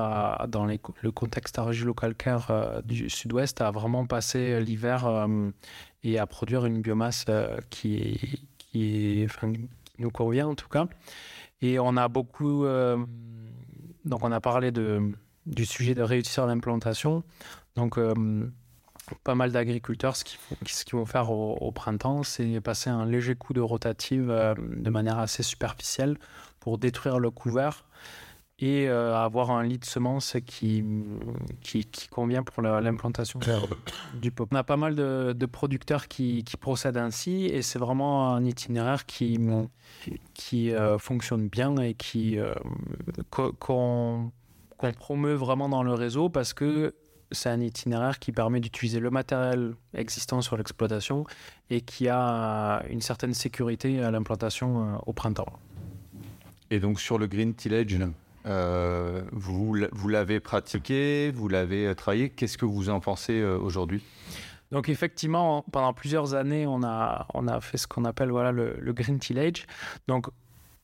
[0.47, 5.27] dans le contexte argilo-calcaire du sud-ouest à vraiment passer l'hiver
[6.03, 7.25] et à produire une biomasse
[7.69, 9.27] qui, qui,
[9.97, 10.87] nous convient en tout cas.
[11.61, 12.65] Et on a beaucoup.
[14.05, 15.11] donc, on a parlé de,
[15.45, 17.23] du sujet de réussir l'implantation.
[17.75, 17.99] Donc,
[19.23, 23.61] pas mal d'agriculteurs, ce qu'ils vont faire au, printemps, c'est passer un léger coup de
[23.61, 26.17] rotative euh, de manière assez superficielle
[26.59, 27.85] pour détruire le couvert
[28.61, 30.83] et euh, avoir un lit de semences qui,
[31.61, 33.39] qui, convient pour l'implantation
[34.15, 34.49] du pop.
[34.51, 39.39] On a pas mal de, producteurs qui, procèdent ainsi et c'est vraiment un itinéraire qui,
[40.33, 42.37] qui euh, fonctionne bien et qui
[43.29, 44.31] qu'on
[44.97, 46.93] promeut vraiment dans le réseau parce que
[47.31, 51.25] c'est un itinéraire qui permet d'utiliser le matériel existant sur l'exploitation
[51.69, 55.59] et qui a une certaine sécurité à l'implantation euh, au printemps.
[56.71, 57.97] Et donc sur le green tillage,
[58.45, 62.29] euh, vous, vous l'avez pratiqué, vous l'avez euh, travaillé.
[62.29, 64.03] Qu'est-ce que vous en pensez aujourd'hui?
[64.71, 68.93] Donc effectivement, pendant plusieurs années, on a, on a fait ce qu'on appelle voilà, le,
[68.93, 69.65] green tillage.
[70.07, 70.27] Donc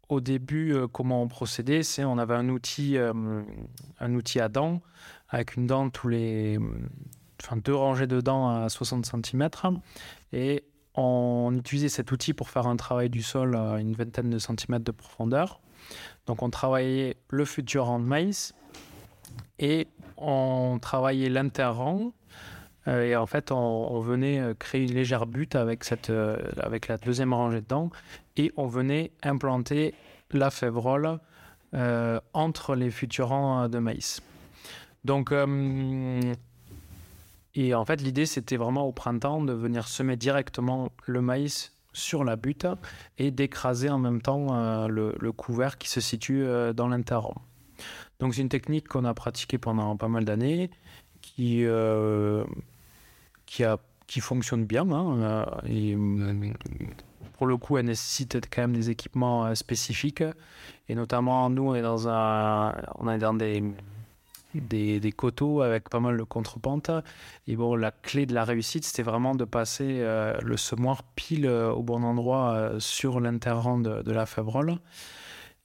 [0.10, 1.84] au début, comment on procédait?
[1.84, 4.82] C'est on avait un outil, un outil à dents
[5.30, 6.60] avec une dent les.
[7.42, 9.50] Enfin, deux rangées de dents à 60 cm.
[10.32, 10.64] Et
[10.96, 14.86] on utilisait cet outil pour faire un travail du sol à une vingtaine de centimètres
[14.86, 15.60] de profondeur.
[16.26, 18.54] Donc, on travaillait le futur rang de maïs
[19.60, 22.14] et on travaillait l'interrang.
[22.88, 26.88] Euh, et en fait, on, venait euh, créer une légère butte avec, cette, euh, avec
[26.88, 27.90] la deuxième rangée de dents
[28.38, 29.94] et on venait implanter
[30.32, 31.20] la févrole
[32.34, 34.22] entre les futurs rangs de maïs.
[35.06, 36.34] Donc, euh,
[37.54, 42.24] et en fait, l'idée, c'était vraiment au printemps de venir semer directement le maïs sur
[42.24, 42.65] la butte
[43.20, 47.39] et d'écraser en même temps euh, le, couvert qui se situe euh, dans l'interrompt.
[48.20, 50.72] Donc, c'est une technique qu'on a pratiquée pendant pas mal d'années,
[51.22, 51.65] qui,
[53.46, 54.89] qui fonctionne bien.
[54.91, 55.96] Hein, et,
[57.34, 60.24] pour le coup, elle nécessite quand même des équipements spécifiques.
[60.89, 63.62] Et notamment, nous, on est dans, un, on est dans des
[64.62, 66.91] des, coteaux avec pas mal de contrepente.
[67.48, 71.46] Et bon, la clé de la réussite, c'était vraiment de passer euh, le semoir pile
[71.46, 74.78] euh, au bon endroit euh, sur l'interrand de, la févrole.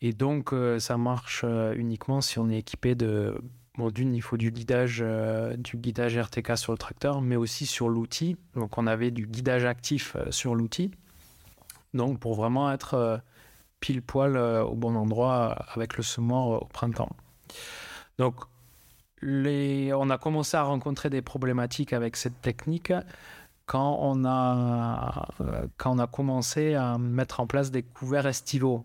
[0.03, 1.44] Et donc, ça marche
[1.76, 3.38] uniquement si on est équipé de.
[3.76, 5.05] Bon, d'une, il faut du guidage,
[5.59, 8.38] du guidage RTK sur le tracteur, mais aussi sur l'outil.
[8.55, 10.90] Donc, on avait du guidage actif sur l'outil.
[11.92, 13.20] Donc, pour vraiment être
[13.81, 17.14] pile poil au bon endroit avec le semoir au printemps.
[18.18, 18.37] Donc,
[19.22, 22.92] on a commencé à rencontrer des problématiques avec cette technique
[23.66, 25.28] quand on a,
[25.76, 28.85] quand on a commencé à mettre en place des couverts estivaux.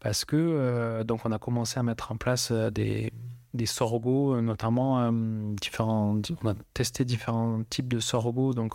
[0.00, 3.12] Parce que, euh, donc, on a commencé à mettre en place euh, des,
[3.54, 5.10] des sorgho, notamment euh,
[5.54, 8.54] différents, on a testé différents types de sorgho.
[8.54, 8.74] Donc,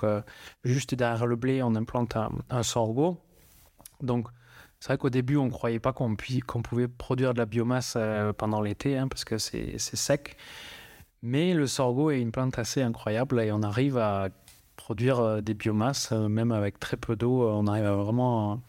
[0.64, 3.18] juste derrière le blé, on implante un, un sorgho.
[4.02, 4.28] Donc,
[4.82, 8.34] c'est vrai qu'au début, on ne croyait pas qu'on pouvait produire de la biomasse euh,
[8.34, 10.38] pendant l'été, hein, parce que c'est sec.
[11.22, 14.30] Mais le sorgho est une plante assez incroyable et on arrive à
[14.78, 18.60] produire euh, des biomasses, euh, même avec très peu d'eau, on arrive à vraiment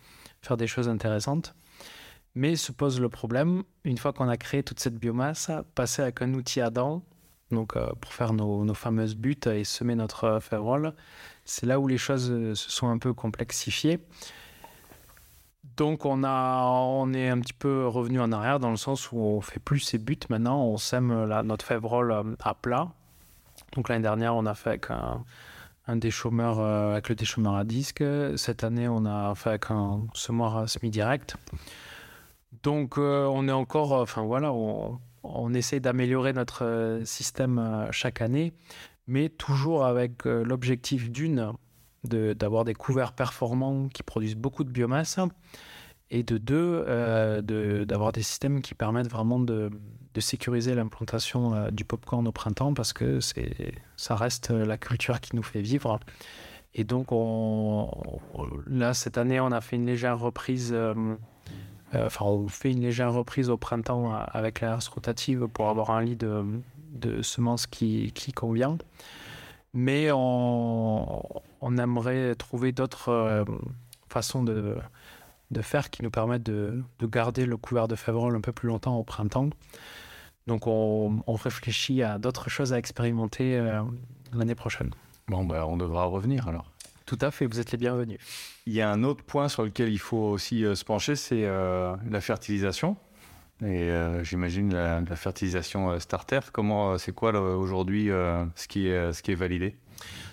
[0.43, 1.55] faire des choses intéressantes.
[2.35, 6.21] Mais se pose le problème, une fois qu'on a créé toute cette biomasse, passer avec
[6.21, 7.03] un outil à dents,
[7.51, 10.95] donc pour faire nos, nos, fameuses buttes et semer notre févrole,
[11.47, 13.99] c'est là où les choses se sont un peu complexifiées.
[15.77, 19.19] Donc on, a, on est un petit peu revenu en arrière dans le sens où
[19.19, 22.89] on fait plus ces buts maintenant, on sème la, notre févrole euh, à plat.
[23.75, 28.05] Donc l'année dernière on a fait avec un, déchômeur, euh, avec le déchômeur à disque.
[28.37, 31.37] Cette année on a fait avec un semoir semi-direct.
[32.63, 38.53] Donc euh, on est encore, enfin voilà, on, on essaie d'améliorer notre système chaque année,
[39.07, 41.53] mais toujours avec l'objectif d'une
[42.05, 45.19] d'avoir des couverts performants qui produisent beaucoup de biomasse
[46.11, 47.41] et de deux, euh,
[47.85, 49.71] d'avoir des systèmes qui permettent vraiment de,
[50.13, 53.21] de sécuriser l'implantation euh, du popcorn au printemps parce que
[53.97, 56.01] ça reste la culture qui nous fait vivre
[56.75, 57.89] Et donc, on,
[58.67, 60.77] là, cette année, on a fait une légère reprise.
[61.95, 66.17] enfin, on fait une légère reprise au printemps avec la rotative pour avoir un lit
[66.17, 66.45] de,
[66.93, 68.77] de semences qui, qui convient.
[69.75, 71.23] Mais on,
[71.61, 73.45] on aimerait trouver d'autres
[74.09, 74.77] façons de,
[75.53, 78.69] de faire qui nous permettent de, de, garder le couvert de févrole un peu plus
[78.69, 79.51] longtemps au printemps.
[80.47, 83.83] Donc on, on réfléchit à d'autres choses à expérimenter euh,
[84.33, 84.91] l'année prochaine.
[85.29, 86.71] Bon, bah, on devra revenir alors.
[87.07, 88.19] Tout à fait, vous êtes les bienvenus.
[88.67, 91.45] Il y a un autre point sur lequel il faut aussi euh, se pencher, c'est
[91.45, 92.97] euh, la fertilisation.
[93.65, 93.91] Et
[94.23, 96.41] j'imagine la, fertilisation starter.
[96.53, 99.77] Comment, c'est quoi aujourd'hui ce qui est est validé?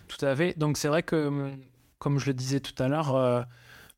[0.08, 0.58] Tout à fait.
[0.58, 1.52] Donc c'est vrai que,
[2.00, 3.48] comme je le disais tout à l'heure,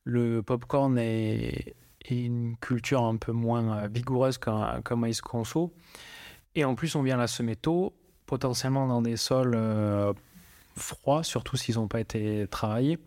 [0.03, 1.75] le popcorn est,
[2.09, 5.71] une culture un peu moins euh, vigoureuse qu'un maïs conso.
[6.55, 7.93] Et en plus, on vient la semer tôt,
[8.25, 10.11] potentiellement dans des sols euh,
[10.75, 12.97] froids, surtout s'ils n'ont pas été travaillés.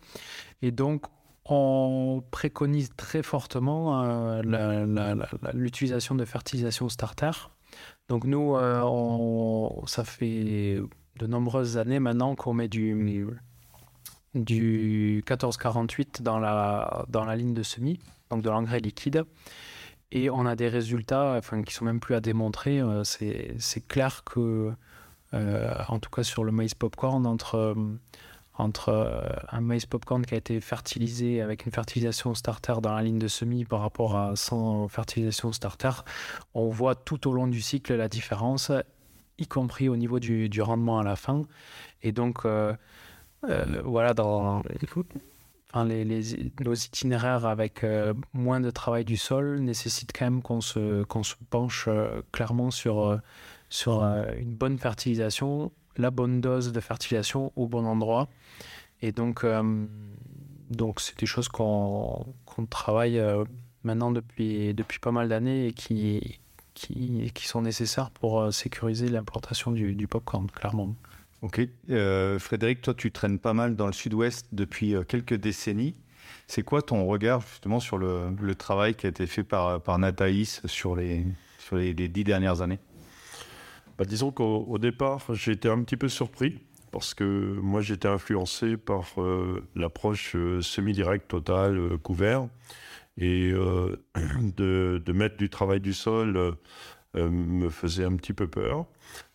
[0.62, 1.04] Et donc,
[1.46, 4.42] on préconise très fortement euh,
[5.52, 7.50] l'utilisation de fertilisation starter.
[8.08, 8.56] Donc nous,
[9.86, 10.80] ça fait
[11.18, 13.26] de nombreuses années maintenant qu'on met du,
[14.34, 17.98] du 1448 dans la, dans la ligne de semis,
[18.30, 19.24] donc de l'engrais liquide.
[20.10, 22.80] Et on a des résultats enfin, qui sont même plus à démontrer.
[22.80, 24.72] Euh, c'est clair que,
[25.34, 27.74] euh, en tout cas sur le maïs popcorn, entre,
[28.56, 33.02] entre euh, un maïs popcorn qui a été fertilisé avec une fertilisation starter dans la
[33.02, 35.90] ligne de semis par rapport à sans fertilisation starter,
[36.54, 38.70] on voit tout au long du cycle la différence,
[39.38, 41.42] y compris au niveau du, du rendement à la fin.
[42.02, 42.46] Et donc,
[43.48, 44.62] euh, voilà, dans
[45.72, 50.42] enfin, les, les, nos itinéraires avec euh, moins de travail du sol nécessitent quand même
[50.42, 53.18] qu'on se, qu'on se penche euh, clairement sur,
[53.68, 58.28] sur une bonne fertilisation, la bonne dose de fertilisation au bon endroit.
[59.02, 59.44] Et donc,
[60.70, 62.24] donc c'est des choses qu'on
[62.70, 63.20] travaille
[63.82, 66.40] maintenant depuis, depuis pas mal d'années et qui,
[66.74, 70.94] qui, qui, sont nécessaires pour sécuriser l'implantation du, du popcorn, clairement.
[71.44, 71.60] Ok.
[71.90, 75.94] Euh, Frédéric, toi, tu traînes pas mal dans le sud-ouest depuis euh, quelques décennies.
[76.46, 80.62] C'est quoi ton regard justement sur le, travail qui a été fait par, par Nathaïs
[80.64, 81.26] sur les,
[81.58, 82.78] sur les, dix dernières années?
[83.98, 86.60] Bah, Disons qu'au départ, j'ai été un petit peu surpris
[86.92, 92.46] parce que moi, j'étais influencé par euh, l'approche semi-direct totale, couvert,
[93.18, 93.52] et
[94.56, 96.56] de, de, mettre du travail du sol
[97.16, 98.86] euh, me faisait un petit peu peur.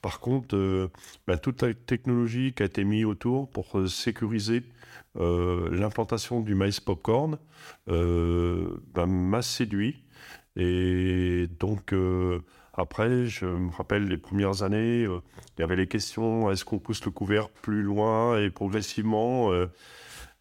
[0.02, 0.89] Par contre, euh,
[1.28, 4.63] bah, toute la technologie qui a été mise autour pour euh, sécuriser
[5.15, 7.38] l'implantation du maïs popcorn
[7.88, 10.04] bah, m'a séduit.
[10.56, 11.93] Et donc,
[12.80, 17.04] après, je me rappelle les premières années, il y avait les questions est-ce qu'on pousse
[17.06, 19.52] le couvert plus loin Et progressivement,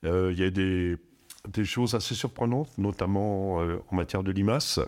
[0.03, 0.97] il y a des,
[1.49, 4.81] des, choses assez surprenantes, notamment en matière de limaces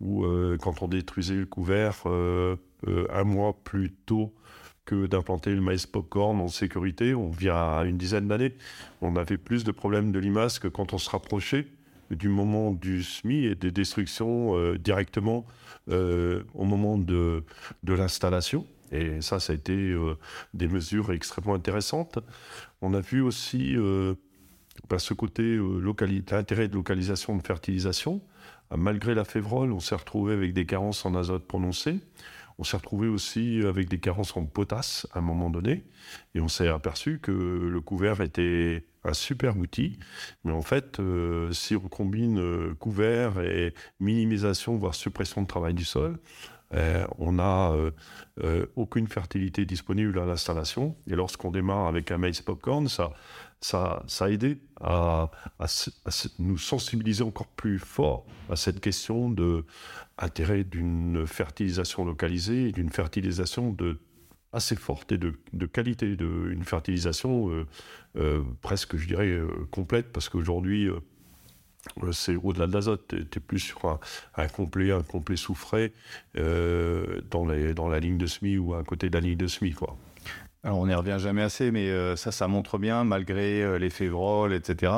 [0.00, 4.34] où euh, quand on détruisait le couvert euh, euh, un mois plus tôt
[4.86, 8.54] que d'implanter le maïs popcorn en sécurité, on vient à une dizaine d'années,
[9.02, 11.68] on avait plus de problèmes de limaces que quand on se rapprochait
[12.10, 15.46] du moment du SMI et des destructions directement
[15.88, 17.44] au moment de,
[17.86, 18.66] l'installation.
[18.92, 19.94] Et ça, ça a été
[20.54, 22.18] des mesures extrêmement intéressantes.
[22.82, 23.76] On a vu aussi
[24.88, 25.58] bah, ce côté
[26.30, 28.20] l'intérêt de localisation de fertilisation.
[28.76, 31.98] Malgré la févrole, on s'est retrouvé avec des carences en azote prononcées.
[32.60, 35.82] On s'est retrouvé aussi avec des carences en potasse à un moment donné.
[36.34, 39.98] Et on s'est aperçu que le couvert était un super outil.
[40.44, 45.72] Mais en fait, euh, si on combine euh, couvert et minimisation, voire suppression de travail
[45.72, 46.18] du sol,
[46.74, 47.72] euh, on n'a
[48.76, 50.96] aucune fertilité disponible à l'installation.
[51.06, 53.12] Et lorsqu'on démarre avec un maïs popcorn, ça,
[53.60, 55.30] ça, ça a aidé à,
[56.38, 59.64] nous sensibiliser encore plus fort à cette question de
[60.18, 63.98] intérêt d'une fertilisation localisée et d'une fertilisation de
[64.52, 67.66] assez forte et de, de qualité, de, une fertilisation euh,
[68.16, 70.88] euh, presque, je dirais, euh, complète, parce qu'aujourd'hui,
[72.12, 73.98] c'est au-delà de l'azote, tu es plus sur
[74.36, 75.92] un, complet, un complet soufré
[76.34, 79.72] dans, les, dans la ligne de SMI ou à côté de la ligne de SMI,
[79.72, 79.96] quoi.
[80.62, 83.88] Alors on n'y revient jamais assez, mais euh, ça, ça montre bien, malgré euh, les
[83.88, 84.92] févroles, etc.,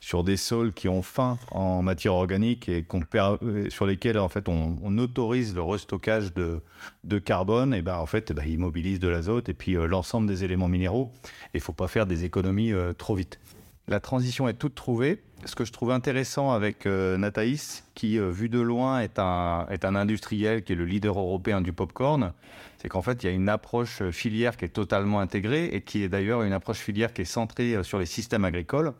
[0.00, 4.48] sur des sols qui ont faim en matière organique et euh, sur lesquels en fait
[4.48, 9.48] on, autorise le restockage de, carbone, et ben en fait, ben, ils mobilisent de l'azote
[9.50, 11.10] et puis l'ensemble des éléments minéraux.
[11.52, 13.40] Il faut pas faire des économies trop vite.
[13.88, 15.22] La transition est toute trouvée.
[15.46, 19.66] Ce que je trouve intéressant avec euh, Nathaïs, qui, euh, vu de loin, est un,
[19.82, 22.32] industriel qui est le leader européen du popcorn,
[22.78, 26.02] c'est qu'en fait, il y a une approche filière qui est totalement intégrée et qui
[26.02, 28.92] est d'ailleurs une approche filière qui est centrée sur les systèmes agricoles.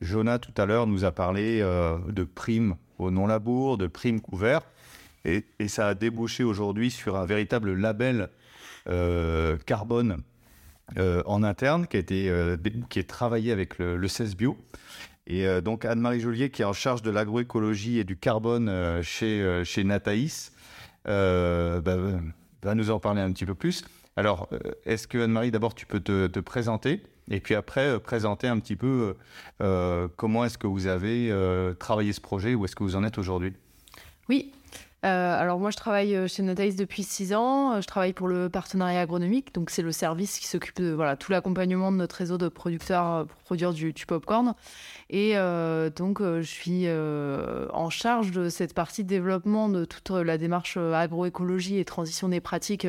[0.00, 4.62] Jonah, tout à l'heure, nous a parlé de primes au non-labour, de primes couverts.
[5.24, 8.28] Et, ça a débouché aujourd'hui sur un véritable label
[9.64, 10.22] carbone
[10.98, 12.56] euh, en interne qui a été euh,
[12.88, 14.56] qui est travaillé avec le, le CES Bio.
[15.26, 19.62] Et euh, donc Anne-Marie Joliet, qui est en charge de l'agroécologie et du carbone chez,
[19.64, 20.52] chez Nataïs,
[21.04, 21.80] bah,
[22.62, 23.84] va nous en parler un petit peu plus.
[24.16, 24.48] Alors,
[24.86, 28.76] est-ce que Anne-Marie, d'abord, tu peux te, te, présenter et puis après, présenter un petit
[28.76, 29.14] peu
[30.16, 31.32] comment est-ce que vous avez
[31.78, 33.52] travaillé ce projet, où est-ce que vous en êtes aujourd'hui?
[34.28, 34.52] Oui,
[35.06, 37.74] euh, alors moi, je travaille euh, chez Notaïs depuis six ans.
[37.74, 41.16] Euh, je travaille pour le partenariat agronomique, donc c'est le service qui s'occupe de voilà
[41.16, 44.54] tout l'accompagnement de notre réseau de producteurs pour produire du, du popcorn.
[45.08, 45.34] Et
[45.96, 51.78] donc je suis en charge de cette partie de développement de toute la démarche agroécologie
[51.78, 52.88] et transition des pratiques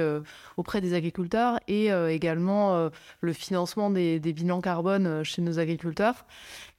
[0.57, 2.89] auprès des agriculteurs et également
[3.21, 6.25] le financement des, des, bilans carbone chez nos agriculteurs.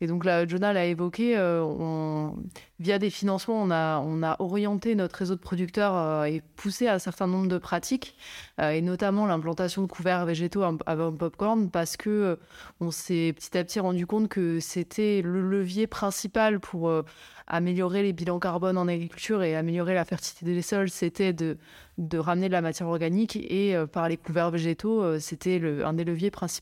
[0.00, 2.34] Et donc là, Jonah l'a évoqué, on,
[2.80, 6.88] via des financements, on a, on a orienté notre réseau de producteurs euh, et poussé
[6.88, 8.16] un certain nombre de pratiques,
[8.60, 12.38] euh, et notamment l'implantation de couverts végétaux avant popcorn, parce que
[12.80, 16.92] on s'est petit à petit rendu compte que c'était le levier principal pour
[17.46, 21.56] améliorer les bilans carbone en agriculture et améliorer la fertilité des sols, c'était de,
[21.98, 25.92] de ramener de la matière organique et euh, par les couverts végétaux, euh, c'était un
[25.92, 26.58] des leviers principaux.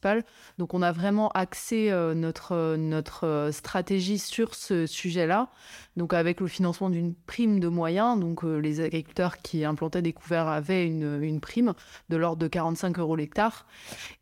[0.59, 5.49] Donc on a vraiment axé euh, notre, notre stratégie sur ce sujet-là.
[5.97, 10.49] Donc avec le financement d'une prime de moyens, donc les agriculteurs qui implantaient des couverts
[10.49, 11.73] avaient une, une prime
[12.11, 13.67] de l'ordre de 45 euros l'hectare.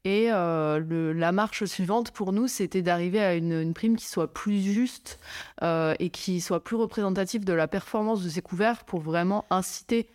[0.05, 5.19] Et la marche suivante pour nous, c'était d'arriver à une, prime qui soit plus juste
[5.63, 10.09] et qui soit plus représentative de la performance de ces couverts pour vraiment inciter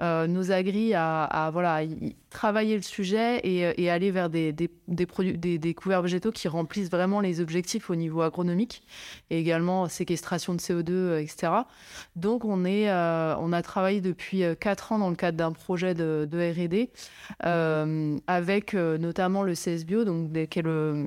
[0.00, 1.80] nos agris à, voilà,
[2.30, 7.20] travailler le sujet et, aller vers des, des, des, des, couverts végétaux qui remplissent vraiment
[7.20, 8.82] les objectifs au niveau agronomique
[9.30, 11.52] et également séquestration de CO2, etc.
[12.14, 15.94] Donc, on, est, euh, on a travaillé depuis 4 ans dans le cadre d'un projet
[15.94, 16.90] de, R&D
[17.44, 21.06] euh, avec notamment le CSBio, donc, qui est le,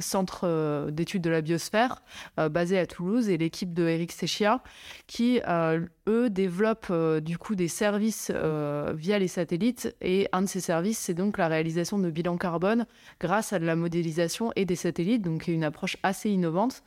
[0.00, 2.02] centre d'études de la biosphère
[2.50, 4.62] basé à Toulouse et l'équipe de Eric Sechia
[5.06, 5.40] qui,
[6.08, 11.14] eux, développent du coup des services via les satellites et un de ces services, c'est
[11.14, 12.86] donc la réalisation de bilans carbone
[13.20, 16.82] grâce à de la modélisation et des satellites, donc une approche assez innovante.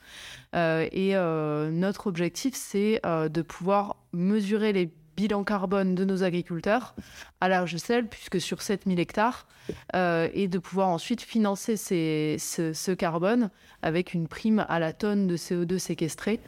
[0.56, 6.24] Euh, et euh, notre objectif, c'est euh, de pouvoir mesurer les bilan carbone de nos
[6.24, 6.96] agriculteurs
[7.42, 9.48] à large échelle, puisque sur 7000 hectares,
[9.96, 13.50] euh, et de pouvoir ensuite financer ces, ce, carbone
[13.82, 16.40] avec une prime à la tonne de CO2 séquestré.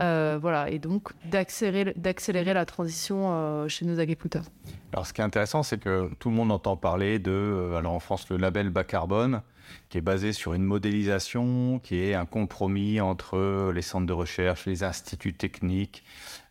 [0.00, 4.44] Euh, voilà, et donc d'accélérer la transition euh, chez nos agriculteurs.
[4.92, 8.00] Alors, ce qui est intéressant, c'est que tout le monde entend parler de, alors en
[8.00, 9.42] France, le label bas carbone
[9.88, 14.66] qui est basé sur une modélisation, qui est un compromis entre les centres de recherche,
[14.66, 16.04] les instituts techniques,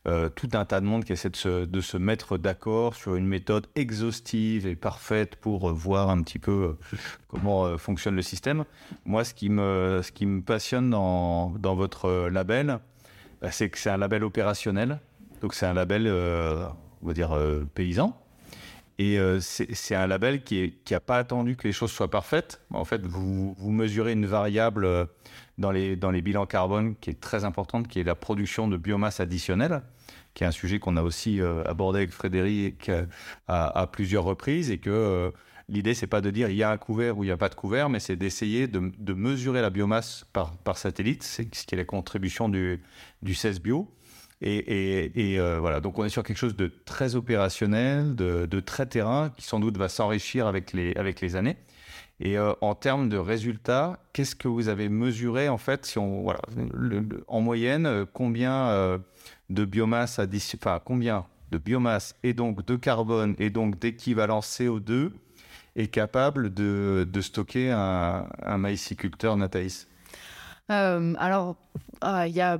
[0.08, 3.16] euh, tout un tas de monde qui essaie de se, de se mettre d'accord sur
[3.16, 6.98] une méthode exhaustive et parfaite pour euh, voir un petit peu euh,
[7.28, 8.66] comment fonctionne le système.
[9.06, 12.80] Moi, ce qui me, ce qui me passionne dans, dans votre label,
[13.42, 15.00] bah, c'est que c'est un label opérationnel.
[15.42, 17.38] Donc, c'est un label, on va dire,
[17.74, 18.16] paysan.
[18.98, 22.62] Et c'est un label qui n'a pas attendu que les choses soient parfaites.
[22.72, 24.88] En fait, vous, mesurez une variable
[25.58, 28.78] dans les, dans les bilans carbone qui est très importante, qui est la production de
[28.78, 29.82] biomasse additionnelle
[30.36, 33.06] qui est un sujet qu'on a aussi euh, abordé avec Frédéric euh,
[33.48, 35.32] à, plusieurs reprises, et que euh,
[35.70, 37.50] l'idée, c'est pas de dire il y a un couvert ou il n'y a pas
[37.50, 41.86] de couvert, mais c'est d'essayer de, mesurer la biomasse par, satellite, ce qui est la
[41.86, 42.84] contribution du,
[43.24, 43.90] du CES Bio.
[44.42, 49.30] Et, et voilà, donc on est sur quelque chose de très opérationnel, de, très terrain,
[49.30, 51.58] qui sans doute va s'enrichir avec les, années.
[52.20, 56.42] Et en termes de résultats, qu'est-ce que vous avez mesuré en fait si on, voilà,
[57.28, 59.00] En moyenne, combien
[59.50, 60.20] de biomasse
[60.56, 65.12] enfin combien de biomasse et donc de carbone et donc d'équivalent CO2
[65.76, 69.38] est capable de, stocker un, un maïsiculteur
[70.72, 71.56] euh, Alors,
[72.02, 72.60] ah, il y a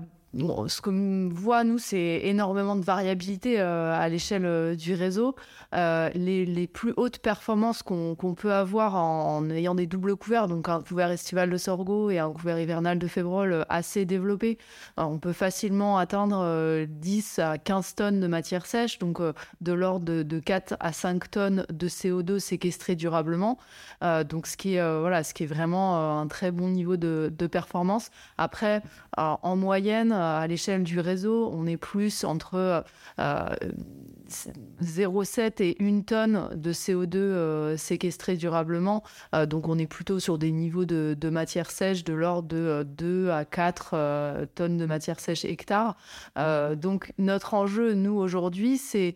[0.68, 5.36] ce qu'on voit, nous, c'est énormément de variabilité à l'échelle du réseau.
[5.74, 11.12] Les, plus hautes performances qu'on peut avoir en, ayant des doubles couverts, donc un couvert
[11.12, 14.58] estival de sorgho et un couvert hivernal de févrole assez développé,
[14.98, 19.22] on peut facilement atteindre 10 à 15 tonnes de matière sèche, donc
[19.62, 23.58] de l'ordre de, de, 4 à 5 tonnes de CO2 séquestrées durablement.
[24.02, 28.10] donc ce qui est, voilà, ce qui est vraiment un très bon niveau de performance.
[28.38, 28.82] Après,
[29.18, 32.84] en moyenne, à l'échelle du réseau, on est plus entre
[34.30, 39.04] 0,7 et 1 tonne de CO2 euh, séquestré durablement.
[39.34, 43.28] Euh, donc on est plutôt sur des niveaux de, matière sèche de l'ordre de 2
[43.28, 45.96] euh, à 4 tonnes de matière sèche hectare.
[46.76, 49.16] donc notre enjeu, nous, aujourd'hui, c'est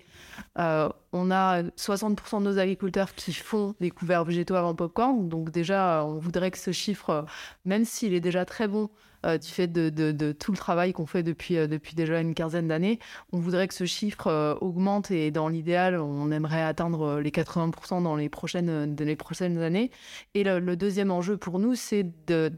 [1.11, 5.27] on a 60% de nos agriculteurs qui font des couverts végétaux avant popcorn.
[5.27, 7.25] Donc déjà, on voudrait que ce chiffre,
[7.65, 8.89] même s'il est déjà très bon,
[9.25, 12.69] euh, du fait de, tout le travail qu'on fait depuis, euh, depuis déjà une quinzaine
[12.69, 12.99] d'années.
[13.33, 18.01] On voudrait que ce chiffre euh, augmente et dans l'idéal, on aimerait atteindre les 80%
[18.01, 19.91] dans les prochaines années.
[20.35, 22.53] Et le deuxième enjeu pour nous, c'est de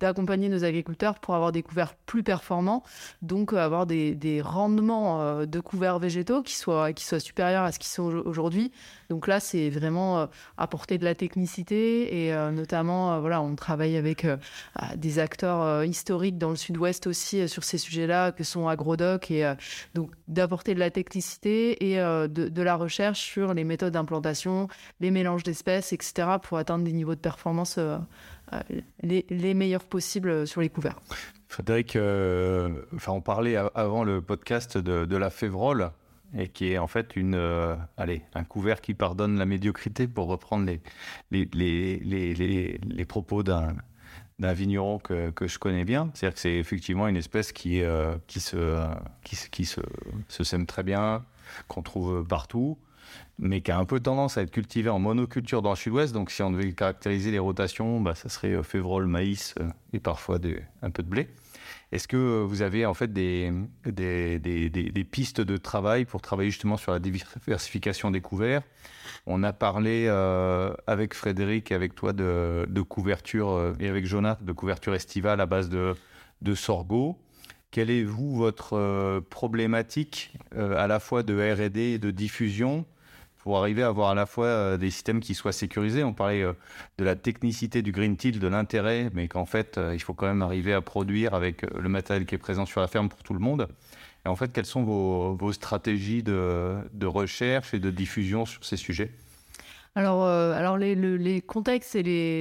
[0.00, 2.82] d'accompagner nos agriculteurs pour avoir des couverts plus performants,
[3.22, 7.72] donc euh, avoir des, rendements euh, de couverts végétaux qui soient, qui soient supérieurs à
[7.72, 8.72] ce qu'ils sont aujourd'hui.
[9.10, 10.26] Donc là, c'est vraiment euh,
[10.56, 14.26] apporter de la technicité et notamment, voilà, on travaille avec
[14.96, 19.52] des acteurs historiques dans le sud-ouest aussi sur ces sujets-là, que sont Agrodoc, et
[19.94, 24.68] donc d'apporter de la technicité et de, la recherche sur les méthodes d'implantation,
[25.00, 27.78] les mélanges d'espèces, etc., pour atteindre des niveaux de performance
[28.52, 28.60] euh,
[29.02, 31.00] les, meilleurs possibles sur les couverts.
[31.48, 35.90] Frédéric, euh, enfin, on parlait avant le podcast de, la févrole,
[36.36, 40.26] et qui est en fait une, euh, allez, un couvert qui pardonne la médiocrité, pour
[40.28, 40.80] reprendre les,
[41.30, 43.74] les, les, les, propos d'un
[44.38, 46.10] d'un vigneron que, que, je connais bien.
[46.14, 47.82] C'est-à-dire que c'est effectivement une espèce qui,
[48.28, 48.86] qui, se,
[49.24, 49.80] qui se,
[50.28, 51.24] se, sème très bien,
[51.66, 52.78] qu'on trouve partout,
[53.38, 56.12] mais qui a un peu tendance à être cultivé en monoculture dans le sud-ouest.
[56.12, 60.00] Donc, si on devait caractériser les rotations, bah, ça serait euh, févrole, maïs euh, et
[60.00, 60.38] parfois
[60.82, 61.28] un peu de blé.
[61.92, 63.50] Est-ce que vous avez en fait des,
[63.86, 68.62] des, des, pistes de travail pour travailler justement sur la diversification des couverts?
[69.26, 74.44] On a parlé euh, avec Frédéric et avec toi de, de, couverture et avec Jonathan
[74.44, 75.94] de couverture estivale à base de,
[76.42, 77.16] de sorgho.
[77.70, 82.84] Quelle est, vous, votre problématique à la fois de RD et de diffusion
[83.48, 86.04] pour arriver à avoir à la fois euh, des systèmes qui soient sécurisés.
[86.04, 86.52] On parlait euh,
[86.98, 90.26] de la technicité du Green Teal, de l'intérêt, mais qu'en fait, euh, il faut quand
[90.26, 93.32] même arriver à produire avec le matériel qui est présent sur la ferme pour tout
[93.32, 93.66] le monde.
[94.26, 99.12] Et en fait, quelles sont vos, stratégies de, recherche et de diffusion sur ces sujets?
[99.94, 101.96] Alors, alors les, les, contextes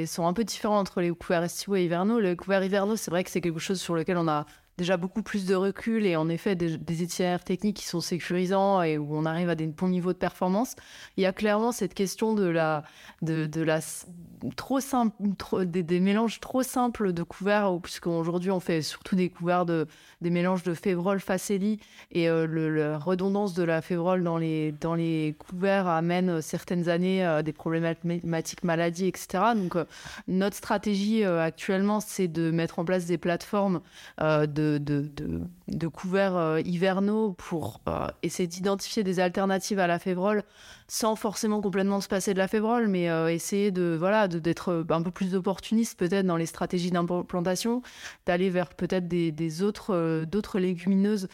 [0.08, 2.20] sont un peu différents entre les couverts estivaux et hivernaux.
[2.20, 4.45] Les couverts hivernaux, c'est vrai que c'est quelque chose sur lequel on a
[4.78, 8.82] déjà beaucoup plus de recul et en effet des, des itinéraires techniques qui sont sécurisants
[8.82, 10.75] et où on arrive à des bons niveaux de performance.
[11.17, 12.84] Il y a clairement cette question de la,
[13.21, 13.80] de, la
[14.55, 19.65] trop simple, trop, des, mélanges trop simples de couverts, puisqu'aujourd'hui on fait surtout des couverts
[19.65, 19.88] de
[20.21, 21.80] des mélanges de févrole, facélie
[22.11, 26.89] et euh, le, la redondance de la févrole dans les dans les couverts amène certaines
[26.89, 29.28] années à des problématiques maladies, etc.
[29.55, 29.86] Donc euh,
[30.28, 33.82] notre stratégie euh, actuellement c'est de mettre en place des plateformes
[34.19, 40.43] de de, couverts euh, hivernaux pour euh, essayer d'identifier des alternatives à la févrole
[40.89, 45.01] sans forcément complètement se passer de la févrole, mais euh, essayer de voilà d'être un
[45.01, 47.82] peu plus opportuniste peut-être dans les stratégies d'implantation,
[48.26, 51.28] d'aller vers peut-être des, autres d'autres légumineuses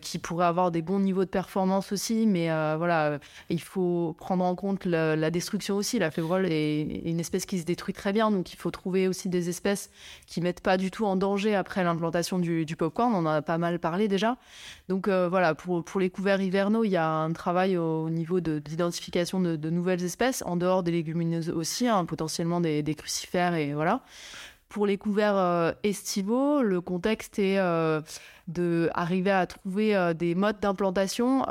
[0.00, 2.46] qui pourraient avoir des bons niveaux de performance aussi, mais
[2.76, 6.00] voilà il faut prendre en compte la, destruction aussi.
[6.00, 9.28] La févrole est une espèce qui se détruit très bien, donc il faut trouver aussi
[9.28, 9.90] des espèces
[10.26, 13.12] qui mettent pas du tout en danger après l'implantation du, du popcorn.
[13.14, 14.36] On en a pas mal parlé déjà.
[14.88, 18.58] Donc voilà pour pour les couverts hivernaux, il y a un travail au, niveau de
[18.58, 24.02] d'identification de, nouvelles espèces, en dehors des légumineuses aussi, hein, potentiellement des, crucifères et voilà.
[24.68, 28.00] Pour les couverts euh, estivaux, le contexte est euh,
[28.48, 31.44] de arriver à trouver euh, des modes d'implantation.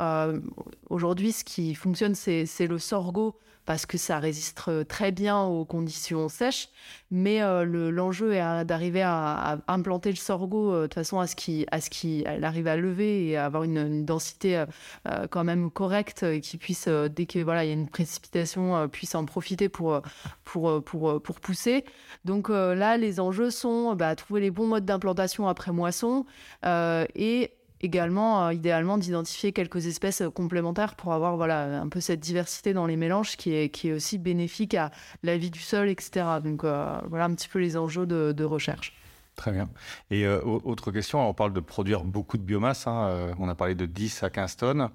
[0.90, 6.28] Aujourd'hui, ce qui fonctionne, c'est le sorgho parce que ça résiste très bien aux conditions
[6.28, 6.68] sèches.
[7.10, 11.66] Mais euh, l'enjeu est d'arriver à, implanter le sorgho euh, de façon à ce qu'il
[11.90, 14.64] qu arrive à lever et à avoir une, densité
[15.06, 19.14] euh, quand même correcte et qui puisse, dès qu'il voilà, y a une précipitation, puisse
[19.14, 20.00] en profiter pour,
[20.44, 21.84] pour, pour, pour pousser.
[22.24, 26.24] Donc là, les enjeux sont bah, trouver les bons modes d'implantation après moisson
[26.64, 27.52] et
[27.82, 32.72] également, euh, idéalement, d'identifier quelques espèces euh, complémentaires pour avoir voilà, un peu cette diversité
[32.72, 34.90] dans les mélanges qui est, qui est aussi bénéfique à
[35.22, 36.26] la vie du sol, etc.
[36.42, 38.94] Donc euh, voilà un petit peu les enjeux de, recherche.
[39.36, 39.68] Très bien.
[40.10, 43.86] Et autre question, on parle de produire beaucoup de biomasse, hein, on a parlé de
[43.86, 44.90] 10 à 15 tonnes.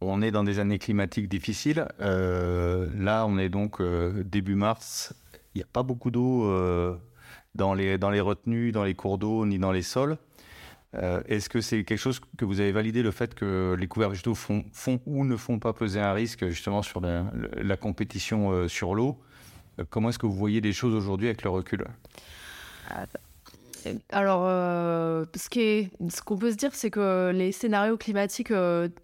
[0.00, 1.86] On est dans des années climatiques difficiles.
[2.00, 5.14] là, on est donc début mars.
[5.54, 6.50] Il n'y a pas beaucoup d'eau
[7.54, 10.16] dans, les, dans les retenues, dans les cours d'eau, ni dans les sols.
[10.96, 14.10] Euh, est-ce que c'est quelque chose que vous avez validé, le fait que les couverts
[14.10, 14.64] végétaux font,
[15.06, 19.18] ou ne font pas peser un risque justement sur la, compétition euh, sur l'eau?
[19.80, 21.84] Euh, Comment est-ce que vous voyez les choses aujourd'hui avec le recul?
[24.12, 28.52] Alors, ce qu'on peut se dire, c'est que les scénarios climatiques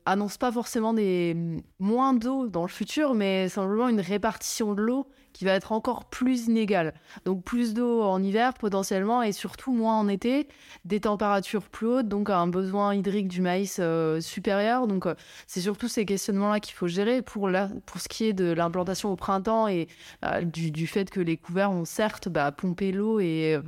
[0.07, 1.37] annoncent pas forcément des
[1.81, 5.07] moins d'eau dans le futur, mais simplement une répartition de l'eau
[5.45, 6.95] va être encore plus inégal.
[7.25, 10.49] Donc plus d'eau en hiver potentiellement et surtout moins en été,
[10.85, 14.87] des températures plus hautes, donc un besoin hydrique du maïs euh, supérieur.
[14.87, 15.15] Donc euh,
[15.47, 19.69] c'est surtout ces questionnements-là qu'il faut gérer pour, ce qui est de l'implantation au printemps
[19.69, 19.89] et
[20.25, 23.59] euh, du, du, fait que les couverts ont certes bah, pompé l'eau et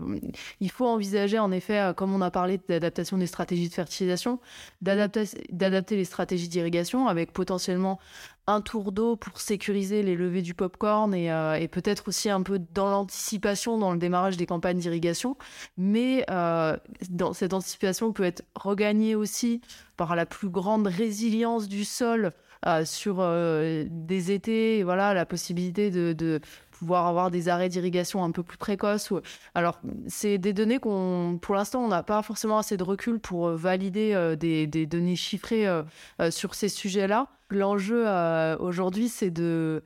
[0.61, 4.41] il faut envisager en effet, comme on a parlé d'adaptation des stratégies de fertilisation,
[4.81, 7.99] d'adapter les stratégies d'irrigation avec potentiellement
[8.47, 12.43] un tour d'eau pour sécuriser les levées du popcorn et, euh, et peut-être aussi un
[12.43, 15.37] peu dans l'anticipation dans le démarrage des campagnes d'irrigation.
[15.77, 16.77] Mais euh,
[17.11, 19.61] dans cette anticipation peut être regagnée aussi
[19.97, 22.33] par la plus grande résilience du sol
[22.67, 23.17] euh, sur
[23.91, 26.41] des étés, voilà, la possibilité de,
[26.83, 29.13] pouvoir avoir des arrêts d'irrigation un peu plus précoces.
[29.55, 33.47] Alors, c'est des données qu'on, pour l'instant, on n'a pas forcément assez de recul pour
[33.47, 35.85] euh, valider euh, des, données chiffrées euh,
[36.31, 37.29] sur ces sujets-là.
[37.51, 38.07] L'enjeu
[38.59, 39.85] aujourd'hui, c'est de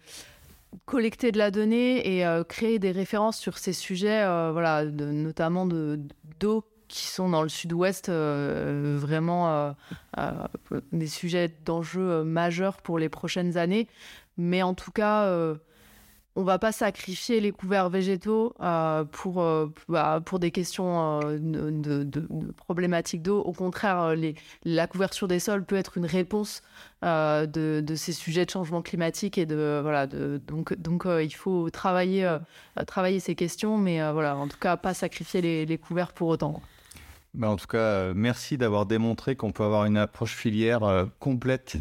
[0.86, 4.22] collecter de la donnée et créer des références sur ces sujets,
[4.52, 5.98] voilà, notamment de,
[6.38, 9.74] d'eau qui sont dans le sud-ouest vraiment
[10.92, 13.88] des sujets d'enjeux majeurs pour les prochaines années.
[14.36, 15.28] Mais en tout cas,
[16.36, 21.38] on va pas sacrifier les couverts végétaux euh, pour, euh, bah, pour des questions euh,
[21.40, 23.40] de, problématiques d'eau.
[23.40, 24.14] Au contraire,
[24.64, 26.62] la couverture des sols peut être une réponse
[27.02, 30.06] de, ces sujets de changement climatique et de voilà.
[30.06, 32.36] donc donc il faut travailler
[32.86, 36.60] travailler ces questions, mais voilà, en tout cas pas sacrifier les, couverts pour autant.
[37.34, 41.76] Bah, en tout cas, merci d'avoir démontré qu'on peut avoir une approche filière complète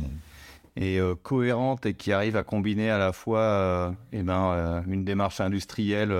[0.75, 4.81] et euh, cohérente et qui arrive à combiner à la fois euh, eh ben, euh,
[4.87, 6.13] une démarche industrielle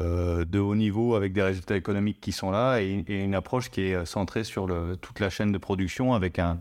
[0.00, 4.04] de haut niveau avec des résultats économiques qui sont là et, une approche qui est
[4.04, 6.58] centrée sur le, toute la chaîne de production avec un,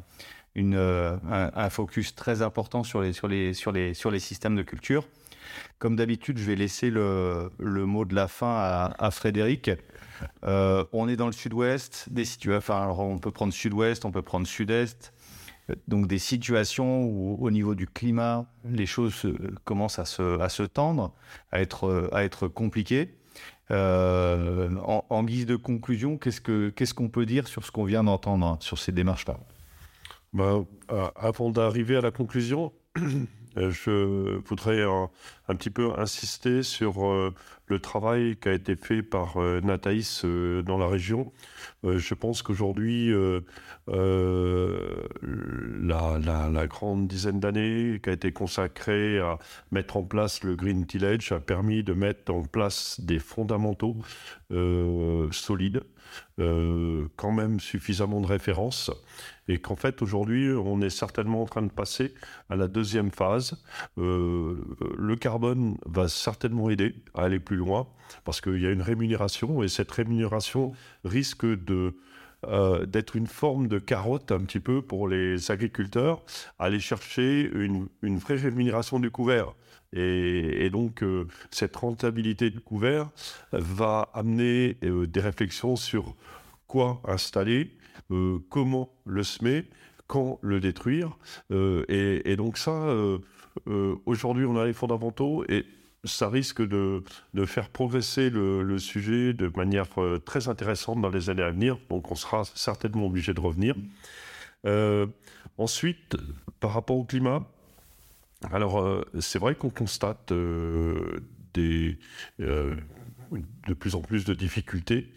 [0.54, 4.62] une, un, focus très important sur les, sur les, sur les, sur les systèmes de
[4.62, 5.08] culture.
[5.80, 9.72] Comme d'habitude, je vais laisser le, le, mot de la fin à, Frédéric.
[10.44, 12.76] on est dans le sud-ouest, des situations.
[13.02, 15.13] On peut prendre sud-ouest, on peut prendre sud-est
[15.88, 19.26] donc des situations où au niveau du climat, les choses
[19.64, 21.14] commencent à se, à se tendre,
[21.52, 23.16] à être, à être compliquées.
[23.72, 28.04] Euh, en, guise de conclusion, qu'est-ce qu'on ce qu'on peut dire sur ce qu'on vient
[28.04, 29.40] d'entendre, sur ces démarches-là?
[30.34, 30.66] Ben,
[31.16, 32.74] Avant d'arriver à la conclusion,
[33.58, 35.10] euh, je voudrais un,
[35.56, 37.34] petit peu insister sur euh,
[37.68, 39.62] le travail qui a été fait par euh,
[40.24, 41.32] euh, dans la région.
[41.86, 43.12] Euh, je pense qu'aujourd'hui,
[43.88, 49.38] la, la, grande dizaine d'années qui a été consacrée à
[49.72, 53.98] mettre en place le Green Tillage a permis de mettre en place des fondamentaux
[55.32, 55.84] solides,
[56.38, 58.92] quand même suffisamment de références,
[59.48, 62.14] et qu'en fait aujourd'hui, on est certainement en train de passer
[62.50, 63.64] à la deuxième phase.
[63.98, 67.88] le carbone va certainement aider à aller plus loin,
[68.26, 70.74] parce qu'il y a une rémunération, et cette rémunération
[71.04, 71.96] risque de
[72.46, 76.24] euh, d'être une forme de carotte un petit peu pour les agriculteurs,
[76.60, 79.54] aller chercher une, une vraie rémunération du couvert.
[79.96, 83.12] Et, donc, euh, cette rentabilité du couvert
[83.52, 86.16] va amener euh, des réflexions sur
[86.68, 87.78] quoi installer,
[88.50, 89.66] comment le semer,
[90.08, 91.18] quand le détruire.
[91.52, 92.96] Et, et, donc ça,
[94.06, 95.66] aujourd'hui, on a les fondamentaux et
[96.04, 97.04] ça risque de,
[97.46, 101.78] faire progresser le, sujet de manière euh, très intéressante dans les années à venir.
[101.90, 103.76] Donc on sera certainement obligé de revenir.
[104.66, 105.08] Euh,
[105.58, 106.16] ensuite,
[106.60, 107.48] par rapport au climat,
[108.52, 110.34] alors euh, c'est vrai qu'on constate
[111.54, 111.98] des,
[113.68, 115.08] de plus en plus de difficultés.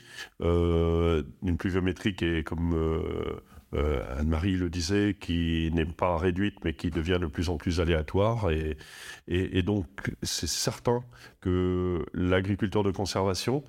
[0.41, 3.41] une pluviométrie qui est comme
[3.75, 7.81] euh, Anne-Marie le disait, qui n'est pas réduite, mais qui devient de plus en plus
[7.81, 8.51] aléatoire.
[9.29, 11.03] Et, donc, c'est certain
[11.41, 13.65] que l'agriculture de conservation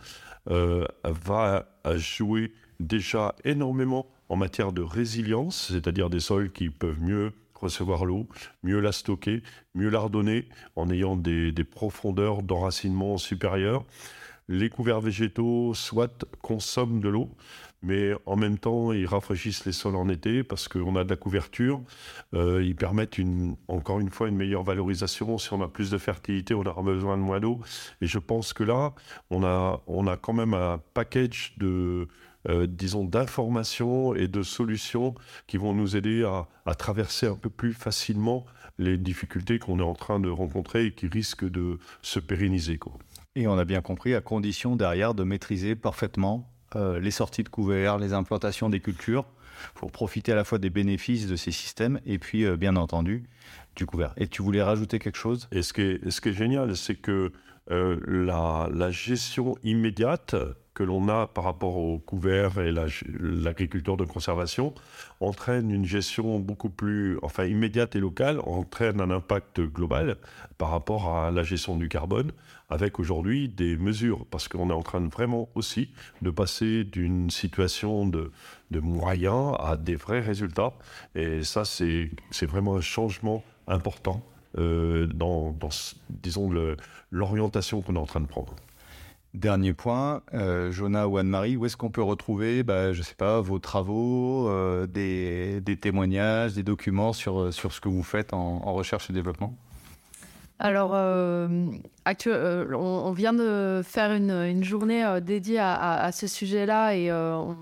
[0.50, 7.34] euh, va jouer déjà énormément en matière de résilience, c'est-à-dire des sols qui peuvent mieux
[7.56, 8.28] recevoir l'eau,
[8.62, 9.42] mieux la stocker,
[9.74, 13.84] mieux la redonner en ayant des profondeurs d'enracinement supérieures.
[14.50, 17.30] Les couverts végétaux, soit consomment de l'eau,
[17.84, 21.16] mais en même temps, ils rafraîchissent les sols en été parce qu'on a de la
[21.16, 21.82] couverture.
[22.34, 23.18] Euh, ils permettent
[23.68, 25.38] encore une fois une meilleure valorisation.
[25.38, 27.60] Si on a plus de fertilité, on aura besoin de moins d'eau.
[28.02, 28.94] Et je pense que là,
[29.30, 32.08] on a, quand même un package de,
[32.50, 35.14] euh, disons, d'informations et de solutions
[35.46, 38.46] qui vont nous aider à, traverser un peu plus facilement
[38.80, 42.80] les difficultés qu'on est en train de rencontrer et qui risquent de se pérenniser.
[43.38, 47.50] Et on a bien compris, à condition derrière de maîtriser parfaitement euh, les sorties de
[47.50, 49.26] couverts, les implantations des cultures,
[49.76, 53.30] pour profiter à la fois des bénéfices de ces systèmes et puis, euh, bien entendu,
[53.76, 54.16] du couvert.
[54.18, 55.48] Et tu voulais rajouter quelque chose?
[55.52, 57.32] Et ce qui est, génial, c'est que
[57.70, 60.34] euh, la, gestion immédiate
[60.78, 64.76] que l'on a par rapport au couvert et l'agriculture de conservation
[65.20, 70.18] entraîne une gestion beaucoup plus enfin, immédiate et locale, entraîne un impact global
[70.60, 72.32] par rapport à la gestion du carbone,
[72.70, 75.90] avec aujourd'hui des mesures, parce qu'on est en train de vraiment aussi
[76.22, 78.32] de passer d'une situation de,
[78.70, 80.74] de moyens à des vrais résultats.
[81.16, 82.12] Et ça, c'est
[82.46, 84.22] vraiment un changement important
[84.60, 85.70] euh, dans, dans,
[86.12, 86.52] disons,
[87.10, 88.54] l'orientation qu'on est en train de prendre.
[89.38, 93.40] Dernier point, euh, Jonah ou Anne-Marie, où est-ce qu'on peut retrouver, bah, je sais pas,
[93.40, 99.12] vos travaux, euh, des, témoignages, des documents sur, sur ce que vous faites en, recherche
[99.12, 99.56] et développement?
[100.58, 101.48] Alors, euh,
[102.26, 107.12] euh, on, vient de faire une, journée euh, dédiée à, à, à, ce sujet-là et
[107.12, 107.54] euh,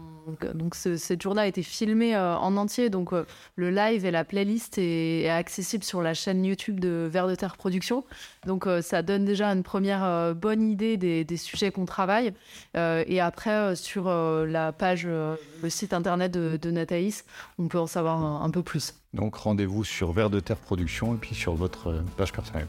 [0.54, 2.90] donc ce, cette journée a été filmée euh, en entier.
[2.90, 3.12] Donc
[3.56, 7.36] le live et la playlist est, est, accessible sur la chaîne YouTube de Vers de
[7.36, 8.04] Terre Production.
[8.46, 12.34] Donc ça donne déjà une première bonne idée des, sujets qu'on travaille.
[12.76, 17.26] et après, sur la page, le site internet de, de Nathaïs,
[17.60, 18.94] on peut en savoir un, peu plus.
[19.14, 22.68] Donc rendez-vous sur Vers de Terre Production et puis sur votre page personnelle.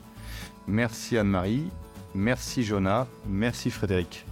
[0.66, 1.64] Merci Anne-Marie,
[2.14, 4.26] merci Jonah, merci Frédéric.